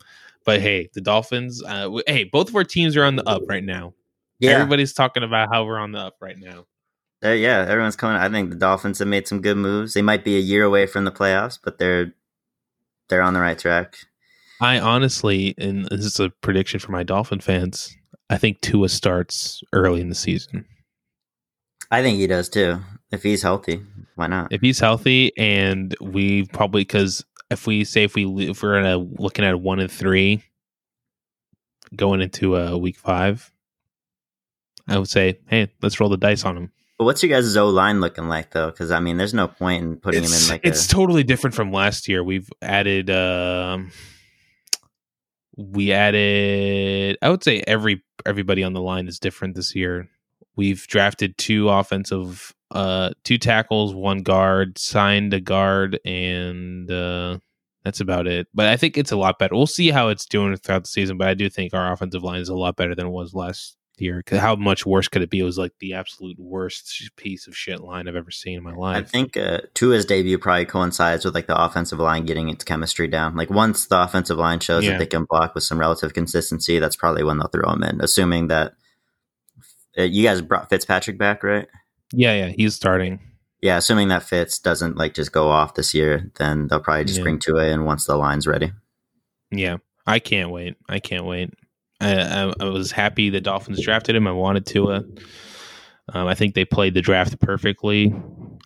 [0.44, 1.62] But hey, the Dolphins.
[1.62, 3.94] Uh, w- hey, both of our teams are on the up right now.
[4.38, 6.66] Yeah, Everybody's talking about how we're on the up right now.
[7.24, 7.64] uh, yeah.
[7.68, 8.16] Everyone's coming.
[8.18, 9.94] I think the Dolphins have made some good moves.
[9.94, 12.12] They might be a year away from the playoffs, but they're
[13.08, 13.96] they're on the right track.
[14.60, 17.96] I honestly, and this is a prediction for my Dolphin fans.
[18.30, 20.64] I think Tua starts early in the season.
[21.90, 22.80] I think he does too.
[23.10, 23.82] If he's healthy,
[24.16, 24.52] why not?
[24.52, 28.86] If he's healthy, and we probably because if we say if we if we're in
[28.86, 30.42] a looking at one and three
[31.94, 33.52] going into a week five,
[34.88, 36.72] I would say, hey, let's roll the dice on him.
[36.98, 38.70] But what's your guys' O line looking like though?
[38.70, 40.88] Because I mean, there's no point in putting him in like it's a.
[40.88, 42.24] totally different from last year.
[42.24, 43.92] We've added um
[45.56, 50.08] we added I would say every everybody on the line is different this year.
[50.56, 57.38] We've drafted two offensive uh two tackles, one guard, signed a guard and uh
[57.84, 58.48] that's about it.
[58.52, 59.54] But I think it's a lot better.
[59.54, 62.40] We'll see how it's doing throughout the season, but I do think our offensive line
[62.40, 64.22] is a lot better than it was last year.
[64.26, 65.38] 'Cause how much worse could it be?
[65.38, 68.74] It was like the absolute worst piece of shit line I've ever seen in my
[68.74, 68.96] life.
[68.96, 73.06] I think uh, Tua's debut probably coincides with like the offensive line getting its chemistry
[73.08, 73.36] down.
[73.36, 74.90] Like once the offensive line shows Yeah.
[74.92, 78.00] that they can block with some relative consistency, that's probably when they'll throw him in.
[78.00, 78.74] Assuming that
[79.98, 81.66] uh, you guys brought Fitzpatrick back, right?
[82.12, 83.20] Yeah, yeah, he's starting.
[83.62, 87.18] Yeah, assuming that Fitz doesn't like just go off this year, then they'll probably just
[87.18, 87.22] Yeah.
[87.24, 88.72] bring Tua in once the line's ready.
[89.50, 89.76] Yeah,
[90.06, 90.76] I can't wait.
[90.88, 91.52] I can't wait.
[92.00, 94.26] I, I, I was happy the Dolphins drafted him.
[94.26, 95.04] I wanted Tua.
[96.12, 98.14] Um, I think they played the draft perfectly.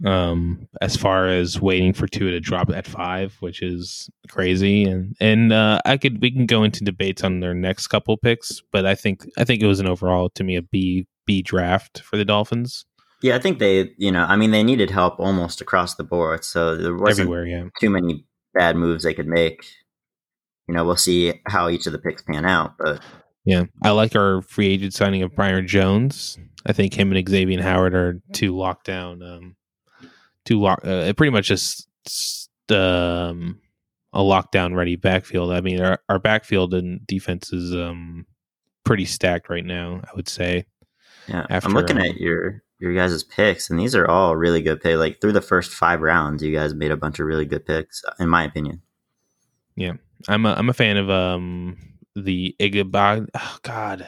[0.05, 5.14] Um, as far as waiting for Tua to drop at five, which is crazy, and
[5.20, 8.87] and uh, I could we can go into debates on their next couple picks, but
[8.87, 12.16] I think I think it was an overall to me a B B draft for
[12.16, 12.87] the Dolphins
[13.22, 16.45] Yeah, I think they, you know, I mean, they needed help almost across the board,
[16.45, 17.47] so there wasn't everywhere.
[17.47, 19.64] Yeah, too many bad moves they could make.
[20.66, 23.01] You know, we'll see how each of the picks pan out, but
[23.45, 26.37] Yeah, I like our free agent signing of Byron Jones.
[26.66, 29.55] I think him and Xavier Howard are two lockdown, um,
[30.45, 31.89] two lock, uh, pretty much just
[32.70, 33.61] um,
[34.12, 35.53] a lockdown ready backfield.
[35.53, 38.26] I mean, our, our backfield and defense is um
[38.85, 40.01] pretty stacked right now.
[40.03, 40.66] I would say.
[41.31, 44.62] Yeah, After, I'm looking um, at your your guys' picks, and these are all really
[44.62, 44.99] good picks.
[44.99, 48.03] Like through the first five rounds, you guys made a bunch of really good picks,
[48.18, 48.83] in my opinion.
[49.76, 49.95] Yeah,
[50.28, 51.76] I'm a I'm a fan of um
[52.16, 54.07] the Igba oh God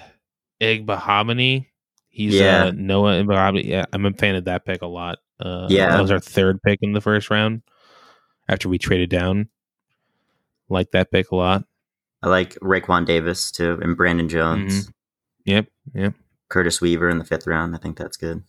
[0.60, 1.66] Igbinoghene.
[2.08, 2.64] He's Yeah.
[2.64, 3.64] uh, Noah Igbinoghene.
[3.64, 5.18] Yeah, I'm a fan of that pick a lot.
[5.40, 5.90] Uh, Yeah.
[5.90, 7.62] that was our third pick in the first round
[8.48, 9.48] after we traded down.
[10.68, 11.64] Like that pick a lot.
[12.22, 14.90] I like Raekwon Davis too, and Brandon Jones, Mm-hmm.
[15.44, 16.14] Yep, yep.
[16.52, 17.74] Curtis Weaver in the fifth round.
[17.74, 18.42] I think that's good.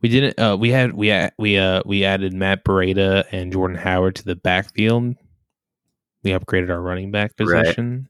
[0.00, 0.38] We didn't.
[0.38, 4.24] Uh, we had we had, we uh we added Matt Breida and Jordan Howard to
[4.24, 5.14] the backfield.
[6.22, 7.64] We upgraded our running back Right.
[7.64, 8.08] position.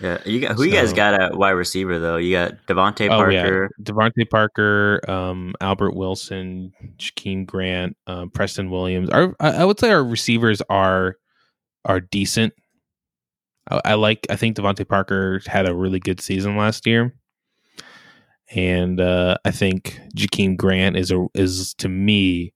[0.00, 2.16] Yeah, you got who you guys got at wide receiver though?
[2.16, 3.42] You got DeVante Oh, yeah.
[3.42, 3.70] Parker.
[3.82, 9.10] DeVante Parker, um, Albert Wilson, Jakeem Grant, um, Preston Williams.
[9.10, 11.16] Our, I I would say our receivers are
[11.84, 12.54] are decent.
[13.70, 14.26] I, I like.
[14.30, 17.14] I think DeVante Parker had a really good season last year,
[18.54, 22.52] and uh, I think Jakeem Grant is a is to me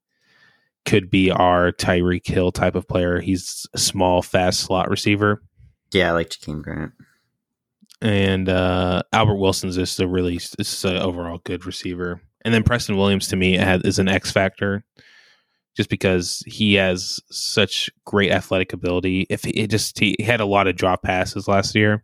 [0.85, 3.19] could be our Tyreek Hill type of player.
[3.19, 5.41] He's a small, fast slot receiver,
[5.91, 6.91] Yeah, I like Jakeem Grant.
[8.01, 12.21] and uh, Albert Wilson's just a really this is an overall good receiver.
[12.43, 14.85] And then Preston Williams to me had, is an X factor,
[15.75, 19.27] just because he has such great athletic ability.
[19.29, 22.03] If he it just he had a lot of drop passes last year,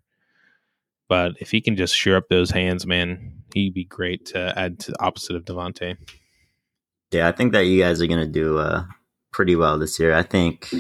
[1.09, 4.79] but if he can just shear up those hands, man, he'd be great to add
[4.79, 5.97] to the opposite of DeVante.
[7.11, 8.83] Yeah, I think that you guys are gonna do uh,
[9.31, 10.13] pretty well this year.
[10.13, 10.73] I think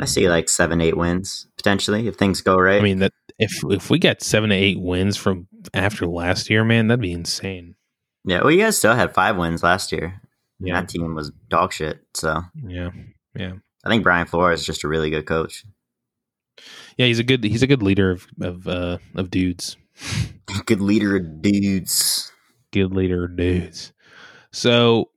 [0.00, 2.80] I see like seven, eight wins potentially if things go right.
[2.80, 6.64] I mean that if if we get seven to eight wins from after last year,
[6.64, 7.76] man, that'd be insane.
[8.24, 8.40] yeah.
[8.40, 10.20] Well, you guys still had five wins last year.
[10.62, 12.00] Yeah, That team was dog shit.
[12.14, 12.90] So yeah,
[13.34, 13.52] yeah,
[13.84, 15.64] I think Brian Flores is just a really good coach.
[16.96, 17.06] yeah.
[17.06, 19.76] He's a good he's a good leader of of uh, of dudes.
[20.66, 22.32] Good leader of dudes.
[22.72, 23.92] good leader of dudes.
[24.52, 25.10] So,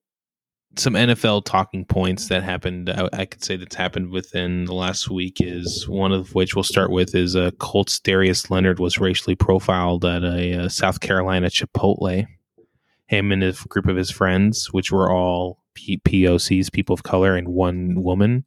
[0.77, 2.89] some NFL talking points that happened.
[2.89, 6.63] I, I could say that's happened within the last week is one of which we'll
[6.63, 11.47] start with is uh, Colts Darius Leonard was racially profiled at a uh, South Carolina
[11.47, 12.27] Chipotle.
[13.07, 17.35] Him and a group of his friends, which were all P- POCs, people of color,
[17.35, 18.45] and one woman,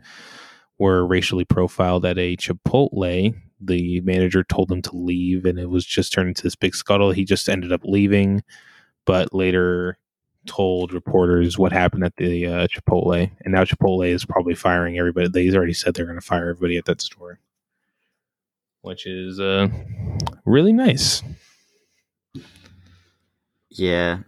[0.79, 3.35] were racially profiled at a Chipotle.
[3.61, 7.13] The manager told them to leave, and it was just turned into this big scuttle.
[7.13, 8.43] He just ended up leaving
[9.09, 9.97] but later
[10.47, 15.29] told reporters what happened at the uh, Chipotle, and now Chipotle is probably firing everybody.
[15.29, 17.41] They already said they're going to fire everybody at that store,
[18.83, 19.69] which is uh,
[20.45, 21.23] really nice.
[23.71, 24.19] Yeah.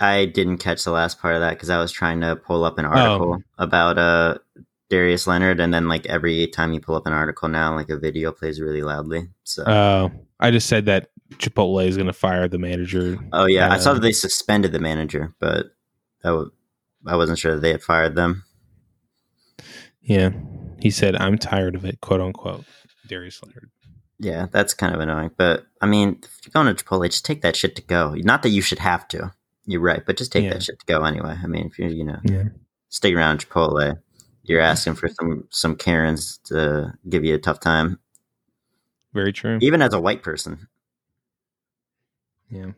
[0.00, 2.78] I didn't catch the last part of that because I was trying to pull up
[2.78, 4.38] an article about uh
[4.88, 7.98] Darius Leonard, and then like every time you pull up an article now, like a
[7.98, 9.28] video plays really loudly.
[9.44, 10.08] So, Uh,
[10.40, 13.18] I just said that Chipotle is going to fire the manager.
[13.32, 15.66] oh yeah, I saw uh, that they suspended the manager, but
[16.22, 16.50] that w-
[17.06, 18.44] I wasn't sure that they had fired them.
[20.02, 20.30] Yeah,
[20.80, 22.64] he said, "I'm tired of it," quote unquote.
[23.06, 23.70] Darius Leonard.
[24.18, 25.30] Yeah, that's kind of annoying.
[25.36, 28.14] But I mean, if you're going to Chipotle, just take that shit to go.
[28.16, 29.32] Not that you should have to.
[29.66, 30.54] You're right, but just take Yeah.
[30.54, 31.36] that shit to go anyway.
[31.42, 32.44] I mean, if you're you know Yeah.
[32.88, 33.98] stick around Chipotle,
[34.42, 37.98] you're asking for some some Karens to give you a tough time,
[39.12, 39.58] Very true.
[39.60, 40.68] even as a white person.
[42.50, 42.72] Yeah.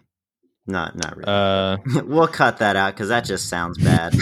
[0.66, 1.26] Not not really.
[1.28, 4.14] Uh, we'll cut that out because that just sounds bad.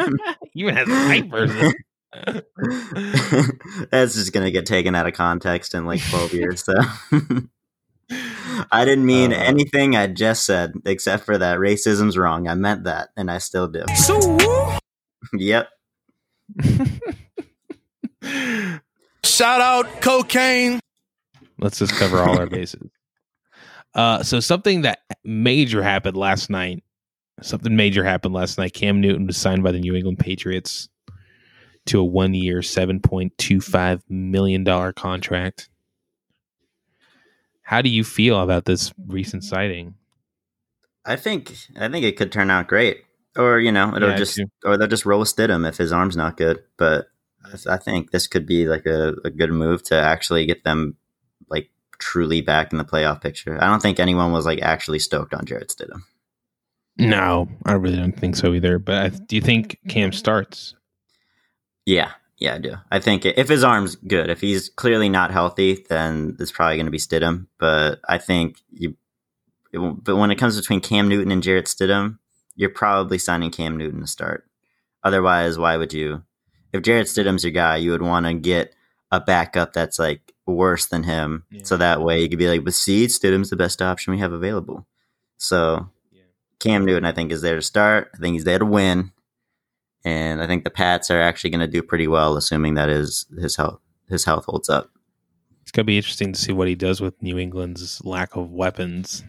[0.54, 1.72] even as a white person.
[3.90, 6.64] That's just gonna get taken out of context in like twelve years.
[6.64, 6.74] So
[8.72, 9.36] I didn't mean Uh.
[9.36, 12.48] anything I just said, except for that racism's wrong.
[12.48, 13.84] I meant that, and I still do.
[13.94, 14.18] So!
[15.34, 15.68] Yep.
[19.24, 20.80] Shout out cocaine.
[21.58, 22.88] Let's just cover all our bases.
[23.94, 26.82] Uh, so something that major happened last night.
[27.42, 28.72] Something major happened last night.
[28.74, 30.88] Cam Newton was signed by the New England Patriots
[31.86, 35.68] to a one-year, seven point two five million dollar contract.
[37.68, 39.94] How do you feel about this recent sighting?
[41.04, 43.02] I think I think it could turn out great,
[43.36, 46.38] or you know, it'll Yeah, just or they'll just roast him if his arm's not
[46.38, 46.62] good.
[46.78, 47.08] But
[47.44, 50.96] I- I think this could be like a, a good move to actually get them
[51.50, 53.62] like truly back in the playoff picture.
[53.62, 56.04] I don't think anyone was like actually stoked on Jarrett Stidham.
[56.96, 58.78] No, I really don't think so either.
[58.78, 60.74] But I, do you think Cam starts?
[61.84, 62.74] Yeah, yeah, I do.
[62.90, 66.86] I think if his arm's good, if he's clearly not healthy, then it's probably going
[66.86, 67.46] to be Stidham.
[67.58, 68.96] But I think you.
[69.72, 72.18] It, but when it comes between Cam Newton and Jarrett Stidham,
[72.56, 74.44] you're probably signing Cam Newton to start.
[75.04, 76.22] Otherwise, why would you?
[76.72, 78.74] If Jarrett Stidham's your guy, you would want to get
[79.10, 81.62] a backup that's like worse than him, Yeah.
[81.64, 84.32] so that way you could be like, "But see, Stidham's the best option we have
[84.32, 84.86] available."
[85.36, 86.22] So Yeah.
[86.60, 88.10] Cam Newton, I think, is there to start.
[88.14, 89.12] I think he's there to win,
[90.08, 93.26] and I think the Pats are actually going to do pretty well, assuming that his
[93.38, 94.90] his health his health holds up.
[95.62, 99.22] It's gonna be interesting to see what he does with New England's lack of weapons.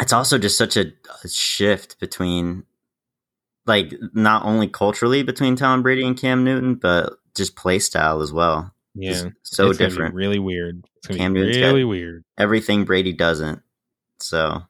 [0.00, 0.86] It's also just such a,
[1.22, 2.64] a shift between,
[3.64, 8.32] like, not only culturally between Tom Brady and Cam Newton, but just play style as
[8.32, 8.74] well.
[8.96, 10.14] Yeah, Just so It's different.
[10.16, 10.84] really weird.
[10.96, 12.24] It's Cam be Newton's really weird.
[12.36, 13.62] Everything Brady doesn't.
[14.18, 14.62] So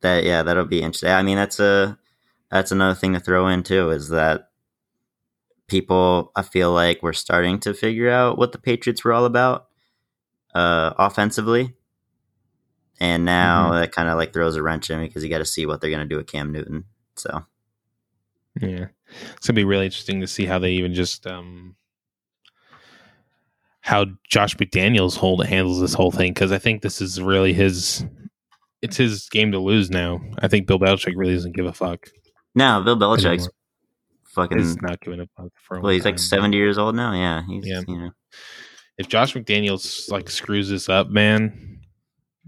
[0.00, 1.10] that yeah, that'll be interesting.
[1.10, 1.96] I mean, that's a
[2.50, 4.50] that's another thing to throw in too is that
[5.66, 9.66] people I feel like we're starting to figure out what the Patriots were all about
[10.54, 11.74] uh offensively.
[13.00, 15.66] And now that kind of like throws a wrench in because you got to see
[15.66, 16.84] what they're going to do with Cam Newton.
[17.14, 17.44] So
[18.60, 18.86] Yeah,
[19.36, 21.76] it's gonna be really interesting to see how they even just um
[23.80, 28.04] how Josh McDaniels hold handles this whole thing because I think this is really his
[28.82, 30.20] it's his game to lose now.
[30.40, 32.08] I think Bill Belichick really doesn't give a fuck.
[32.58, 33.50] No, Bill Belichick's Anymore.
[34.34, 34.58] fucking.
[34.58, 37.12] He's not giving fuck for well, he's like seventy years old now.
[37.12, 37.82] Yeah, he's Yeah.
[37.86, 38.10] you know.
[38.98, 41.78] If Josh McDaniels like screws this up, man,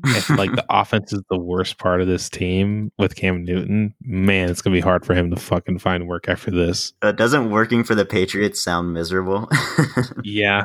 [0.05, 4.51] if like the offense is the worst part of this team with Cam Newton, man,
[4.51, 6.93] it's gonna be hard for him to fucking find work after this.
[7.03, 9.49] Uh, doesn't working for the Patriots sound miserable?
[10.25, 10.65] Yeah.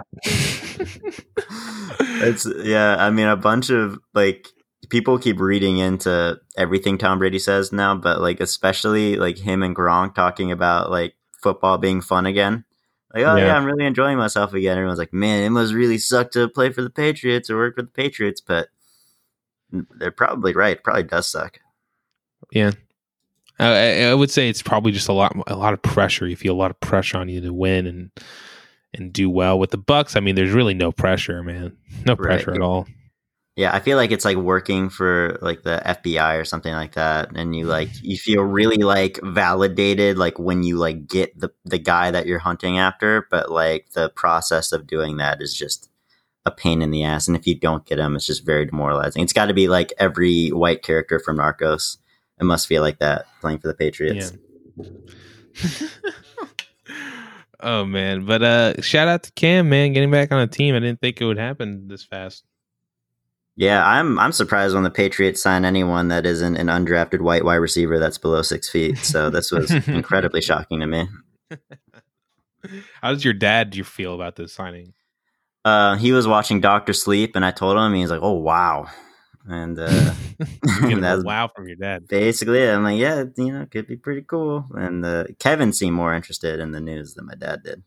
[2.22, 2.96] it's yeah.
[3.00, 4.50] I mean, a bunch of like
[4.90, 9.76] people keep reading into everything Tom Brady says now, but like especially like him and
[9.76, 12.64] Gronk talking about like football being fun again.
[13.14, 13.46] Like, oh yeah.
[13.46, 13.56] Yeah.
[13.58, 14.78] I'm really enjoying myself again.
[14.78, 17.82] Everyone's like, man, it must really suck to play for the Patriots or work for
[17.84, 18.68] the Patriots, but
[19.72, 20.78] they're probably right.
[20.78, 21.60] It probably does suck.
[22.52, 22.72] Yeah.
[23.60, 26.28] I, I- I would say it's probably just a lot, a lot of pressure.
[26.28, 28.12] You feel a lot of pressure on you to win and
[28.94, 30.16] and do well with the Bucks.
[30.16, 31.76] I mean, there's really no pressure, man.
[32.06, 32.18] No Right.
[32.18, 32.88] pressure at all.
[33.56, 37.30] Yeah, I feel like it's like working for like the FBI or something like that,
[37.36, 41.78] and you like you feel really like validated like when you like get the the
[41.78, 45.90] guy that you're hunting after, but like the process of doing that is just
[46.46, 49.24] a pain in the ass, and if you don't get him, it's just very demoralizing.
[49.24, 51.98] It's got to be like every white character from Narcos.
[52.40, 54.34] It must feel like that playing for the Patriots.
[57.62, 60.76] oh man, but uh, shout out to Cam, man, getting back on a team.
[60.76, 62.44] I didn't think it would happen this fast.
[63.58, 67.56] Yeah, I'm I'm surprised when the Patriots sign anyone that isn't an undrafted white wide
[67.56, 68.98] receiver that's below six feet.
[68.98, 71.08] So this was incredibly shocking to me.
[73.02, 74.94] How does your dad do you feel about this signing?
[75.64, 78.88] Uh, he was watching Doctor Sleep, and I told him, he's like, "Oh wow,"
[79.48, 79.88] and uh,
[80.82, 82.08] that's wow from your dad.
[82.08, 82.68] basically.
[82.70, 86.14] I'm like, "Yeah, you know, it could be pretty cool." And uh, Kevin seemed more
[86.14, 87.84] interested in the news than my dad did.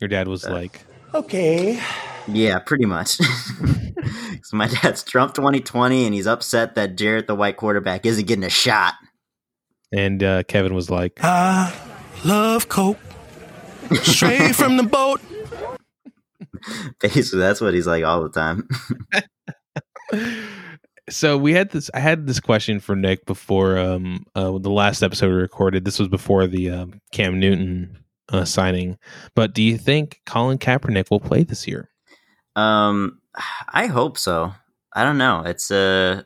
[0.00, 0.84] Your dad was Uh, like,
[1.14, 1.80] Okay.
[2.26, 3.08] Yeah, pretty much.
[4.42, 8.44] so my dad's Trump 2020, and he's upset that Jarrett, the white quarterback, isn't getting
[8.44, 8.94] a shot.
[9.92, 11.74] and uh, Kevin was like, I
[12.24, 12.98] love Coke.
[14.02, 15.22] Straight from the boat.
[17.00, 18.68] Basically, that's what he's like all the time.
[21.10, 25.02] so we had this i had this question for nick before um uh, the last
[25.02, 27.96] episode we recorded this was before the um, cam newton
[28.30, 28.98] uh, signing
[29.34, 31.88] but do you think colin kaepernick will play this year
[32.56, 33.20] Um,
[33.72, 34.52] I hope so.
[34.92, 35.42] I don't know.
[35.46, 36.22] It's Uh,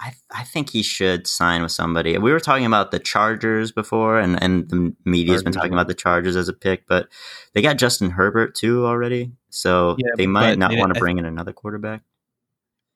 [0.00, 2.16] I I think he should sign with somebody.
[2.16, 5.94] We were talking about the Chargers before, and and the media's been talking about the
[5.94, 7.08] Chargers as a pick, but
[7.54, 11.24] they got Justin Herbert too already, so Yeah, they might not want to bring in
[11.26, 12.02] another quarterback.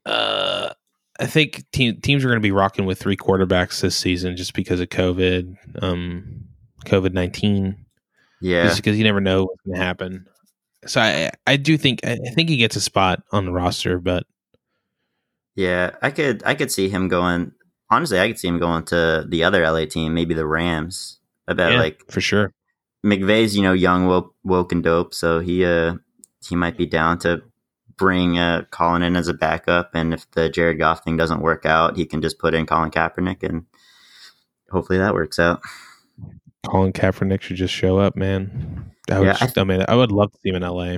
[0.07, 0.73] uh
[1.21, 4.53] i think te- teams are going to be rocking with three quarterbacks this season just
[4.53, 6.45] because of covid um
[6.85, 7.77] covid-19
[8.41, 10.27] Yeah, just because you never know what's going to happen
[10.87, 13.99] so i i do think i I think he gets a spot on the roster
[13.99, 14.25] but
[15.57, 15.91] yeah.
[16.03, 17.53] I could I could see him going.
[17.91, 21.21] Honestly, I could see him going to the other LA team, maybe the Rams.
[21.47, 22.53] I bet yeah, like for sure
[23.05, 25.95] McVay's, you know, young, woke, woke and dope, so he uh
[26.47, 27.43] he might be down to
[27.97, 31.67] bring uh Colin in as a backup, and if the Jared Goff thing doesn't work
[31.67, 33.67] out, he can just put in Colin Kaepernick, and
[34.71, 35.61] hopefully that works out.
[36.67, 38.91] Colin Kaepernick should just show up, man.
[39.11, 40.97] I would, Yeah, I just- I, mean, I would love to see him in LA.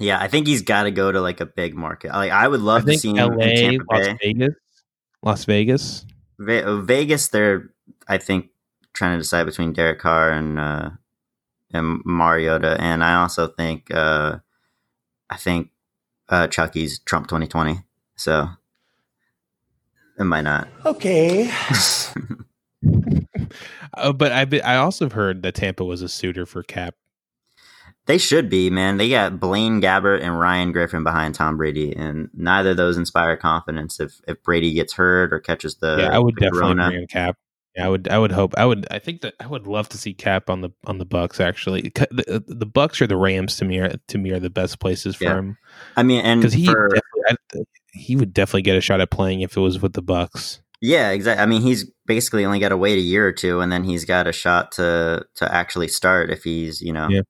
[0.00, 2.10] Yeah, I think he's got to go to like a big market.
[2.12, 4.18] Like I would I love to see him in LA, Tampa Las Bay.
[4.22, 4.54] Vegas,
[5.22, 6.06] Las Vegas.
[6.38, 7.70] Ve- uh, Vegas, they're
[8.06, 8.50] I think
[8.92, 10.90] trying to decide between Derek Carr and uh,
[11.72, 14.38] and Mariota, and I also think uh,
[15.28, 15.70] I think
[16.28, 17.80] uh, Chucky's Trump twenty twenty.
[18.14, 18.48] So
[20.16, 20.68] it might not.
[20.86, 21.50] Okay.
[23.98, 26.94] Uh, but I I also heard that Tampa was a suitor for Kap.
[28.06, 28.96] they should be man.
[28.96, 33.36] They got Blaine Gabbert and Ryan Griffin behind Tom Brady, and neither of those inspire
[33.36, 34.00] confidence.
[34.00, 36.86] If if Brady gets hurt or catches the yeah, I would definitely corona.
[36.88, 37.36] bring in Kap.
[37.76, 38.08] Yeah, I would.
[38.08, 38.54] I would hope.
[38.56, 38.86] I would.
[38.90, 41.38] I think that I would love to see Kap on the on the Bucks.
[41.38, 44.80] Actually, the, the Bucks or the Rams to me are to me are the best
[44.80, 45.38] places for Yeah.
[45.38, 45.58] him
[45.96, 46.90] I mean, and because he for,
[47.28, 47.36] I,
[47.92, 50.60] he would definitely get a shot at playing if it was with the Bucks.
[50.80, 51.42] Yeah, exactly.
[51.42, 54.04] I mean, he's basically only got to wait a year or two, and then he's
[54.04, 57.22] got a shot to to actually start if he's you know Yeah.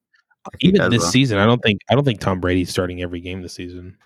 [0.61, 1.11] Even this well.
[1.11, 3.97] season, I don't think I don't think Tom Brady's starting every game this season.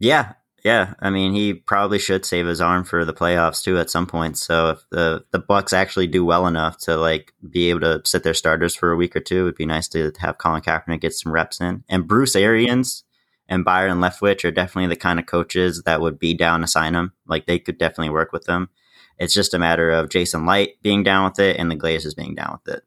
[0.00, 0.32] Yeah,
[0.64, 0.94] yeah.
[1.00, 4.36] I mean, he probably should save his arm for the playoffs too at some point.
[4.36, 8.24] So if the the Bucks actually do well enough to like be able to sit
[8.24, 11.14] their starters for a week or two, it'd be nice to have Colin Kaepernick get
[11.14, 11.84] some reps in.
[11.88, 13.04] And Bruce Arians
[13.48, 16.94] and Byron Leftwich are definitely the kind of coaches that would be down to sign
[16.94, 17.12] him.
[17.26, 18.70] Like they could definitely work with them.
[19.18, 22.34] It's just a matter of Jason Licht being down with it and the Glazers being
[22.34, 22.82] down with it.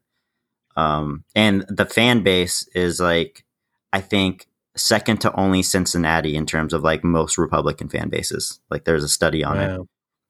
[0.76, 3.44] Um, and the fan base is like,
[3.92, 8.60] I think second to only Cincinnati in terms of like most Republican fan bases.
[8.70, 9.80] Like there's a study on it.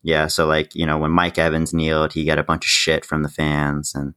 [0.03, 3.05] Yeah, so like you know when Mike Evans kneeled, he got a bunch of shit
[3.05, 4.15] from the fans, and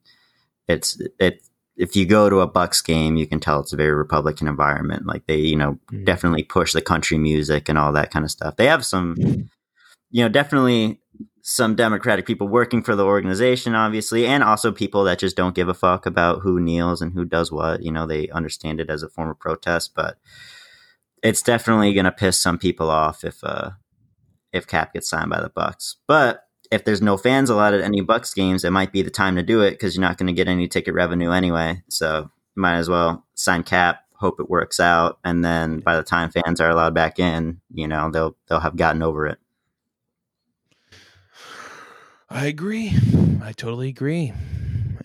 [0.68, 1.48] it's it.
[1.78, 5.06] If you go to a Bucks game, you can tell it's a very Republican environment.
[5.06, 6.06] Like they, you know, Mhm.
[6.06, 8.56] definitely push the country music and all that kind of stuff.
[8.56, 9.16] They have some,
[10.10, 11.02] you know, definitely
[11.42, 15.68] some Democratic people working for the organization, obviously, and also people that just don't give
[15.70, 17.84] a fuck about who kneels and who does what.
[17.84, 20.18] You know, they understand it as a form of protest, but
[21.22, 23.72] it's definitely going to piss some people off if uh
[24.54, 25.98] if Kap gets signed by the Bucks.
[26.08, 29.36] But if there's no fans allowed at any Bucks games, it might be the time
[29.36, 31.82] to do it because you're not going to get any ticket revenue anyway.
[31.90, 36.32] So might as well sign Kap, hope it works out, and then by the time
[36.32, 39.40] fans are allowed back in, you know they'll they'll have gotten over it.
[42.30, 42.92] I agree.
[43.44, 44.34] I totally agree.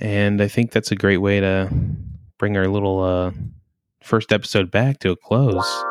[0.01, 1.69] And I think that's a great way to
[2.39, 3.33] bring our little uh,
[4.03, 5.85] first episode back to a close.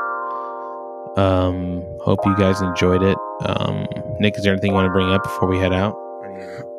[1.16, 3.18] Um, hope you guys enjoyed it.
[3.46, 3.88] Um,
[4.20, 5.96] Nick, is there anything you want to bring up before we head out?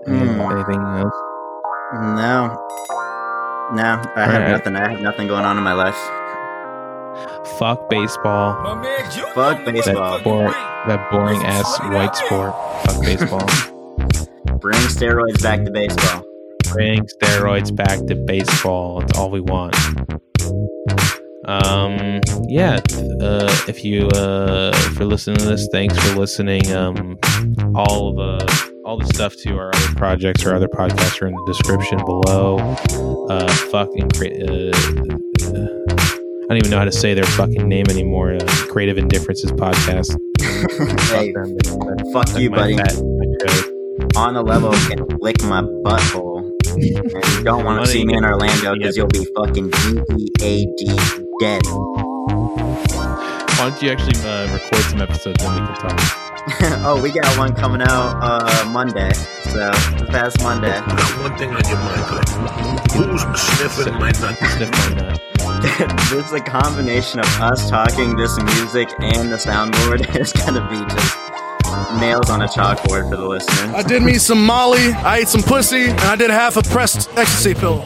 [0.06, 0.52] Mm.
[0.52, 1.14] Anything else?
[1.92, 2.56] No,
[3.74, 4.50] no, I have Alright.
[4.50, 4.76] nothing.
[4.76, 5.96] I have nothing going on in my life.
[7.58, 8.54] Fuck baseball.
[9.34, 10.20] Fuck baseball.
[10.22, 10.50] Bor-
[10.86, 12.54] that boring ass white sport.
[12.84, 13.46] Fuck baseball.
[14.60, 16.24] Bring steroids back to baseball.
[16.72, 19.00] Bring steroids back to baseball.
[19.00, 19.74] That's all we want.
[21.50, 22.78] Um, yeah.
[23.20, 26.70] Uh, if you uh, if you're listening to this, thanks for listening.
[26.72, 27.18] Um,
[27.74, 31.44] all the all the stuff to our other projects or other podcasts are in the
[31.46, 32.58] description below.
[33.28, 34.70] Uh, fucking uh,
[35.46, 35.80] uh,
[36.42, 38.34] I don't even know how to say their fucking name anymore.
[38.34, 38.38] Uh,
[38.70, 40.16] Creative Indifferences podcast.
[41.10, 41.56] hey, them.
[42.12, 42.76] fuck you, buddy.
[42.76, 42.96] fat-
[44.16, 46.48] On the level, can lick my butthole.
[46.72, 46.84] And
[47.34, 49.70] you don't want to see me in Orlando because you'll be fucking
[50.38, 51.62] DEAD dead.
[53.56, 56.00] Why don't you actually uh, record some episodes and we can talk?
[56.86, 59.12] oh, we got one coming out uh, Monday.
[59.12, 60.68] So this past Monday.
[60.68, 63.06] Got one thing on your mind, Clay.
[63.06, 64.36] Who's sniffing my nut?
[64.36, 65.20] Sniff my nut.
[66.10, 70.14] this is a combination of us talking this music and the soundboard.
[70.20, 71.16] It's gonna be just
[71.98, 73.74] nails on a chalkboard for the listener.
[73.74, 77.08] I did me some Molly, I ate some pussy, and I did half a pressed
[77.16, 77.82] ecstasy pill.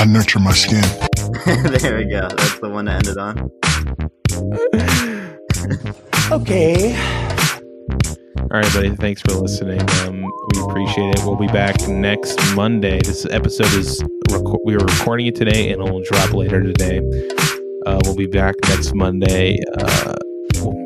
[0.00, 0.80] I nurture my skin.
[1.80, 2.28] there we go.
[2.28, 3.50] That's the one to end it on.
[6.32, 6.94] Okay.
[8.38, 8.94] All right, buddy.
[8.96, 9.80] Thanks for listening.
[10.02, 11.24] Um, we appreciate it.
[11.24, 13.00] We'll be back next Monday.
[13.02, 16.98] This episode is reco- we were recording it today, and it will drop later today.
[17.84, 20.14] Uh, we'll be back next Monday uh,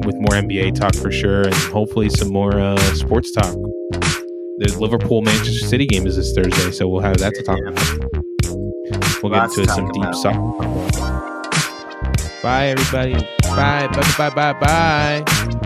[0.07, 3.53] with more NBA talk for sure, and hopefully some more uh, sports talk.
[3.53, 7.69] The Liverpool Manchester City game is this Thursday, so we'll have that to talk Yeah.
[7.71, 8.14] about.
[9.25, 10.17] We'll get into to some deep about.
[10.17, 10.41] soccer.
[12.43, 13.15] Bye, everybody.
[13.43, 13.89] Bye.
[13.89, 14.15] Bye.
[14.19, 14.31] Bye.
[14.31, 14.53] Bye.
[15.25, 15.61] Bye.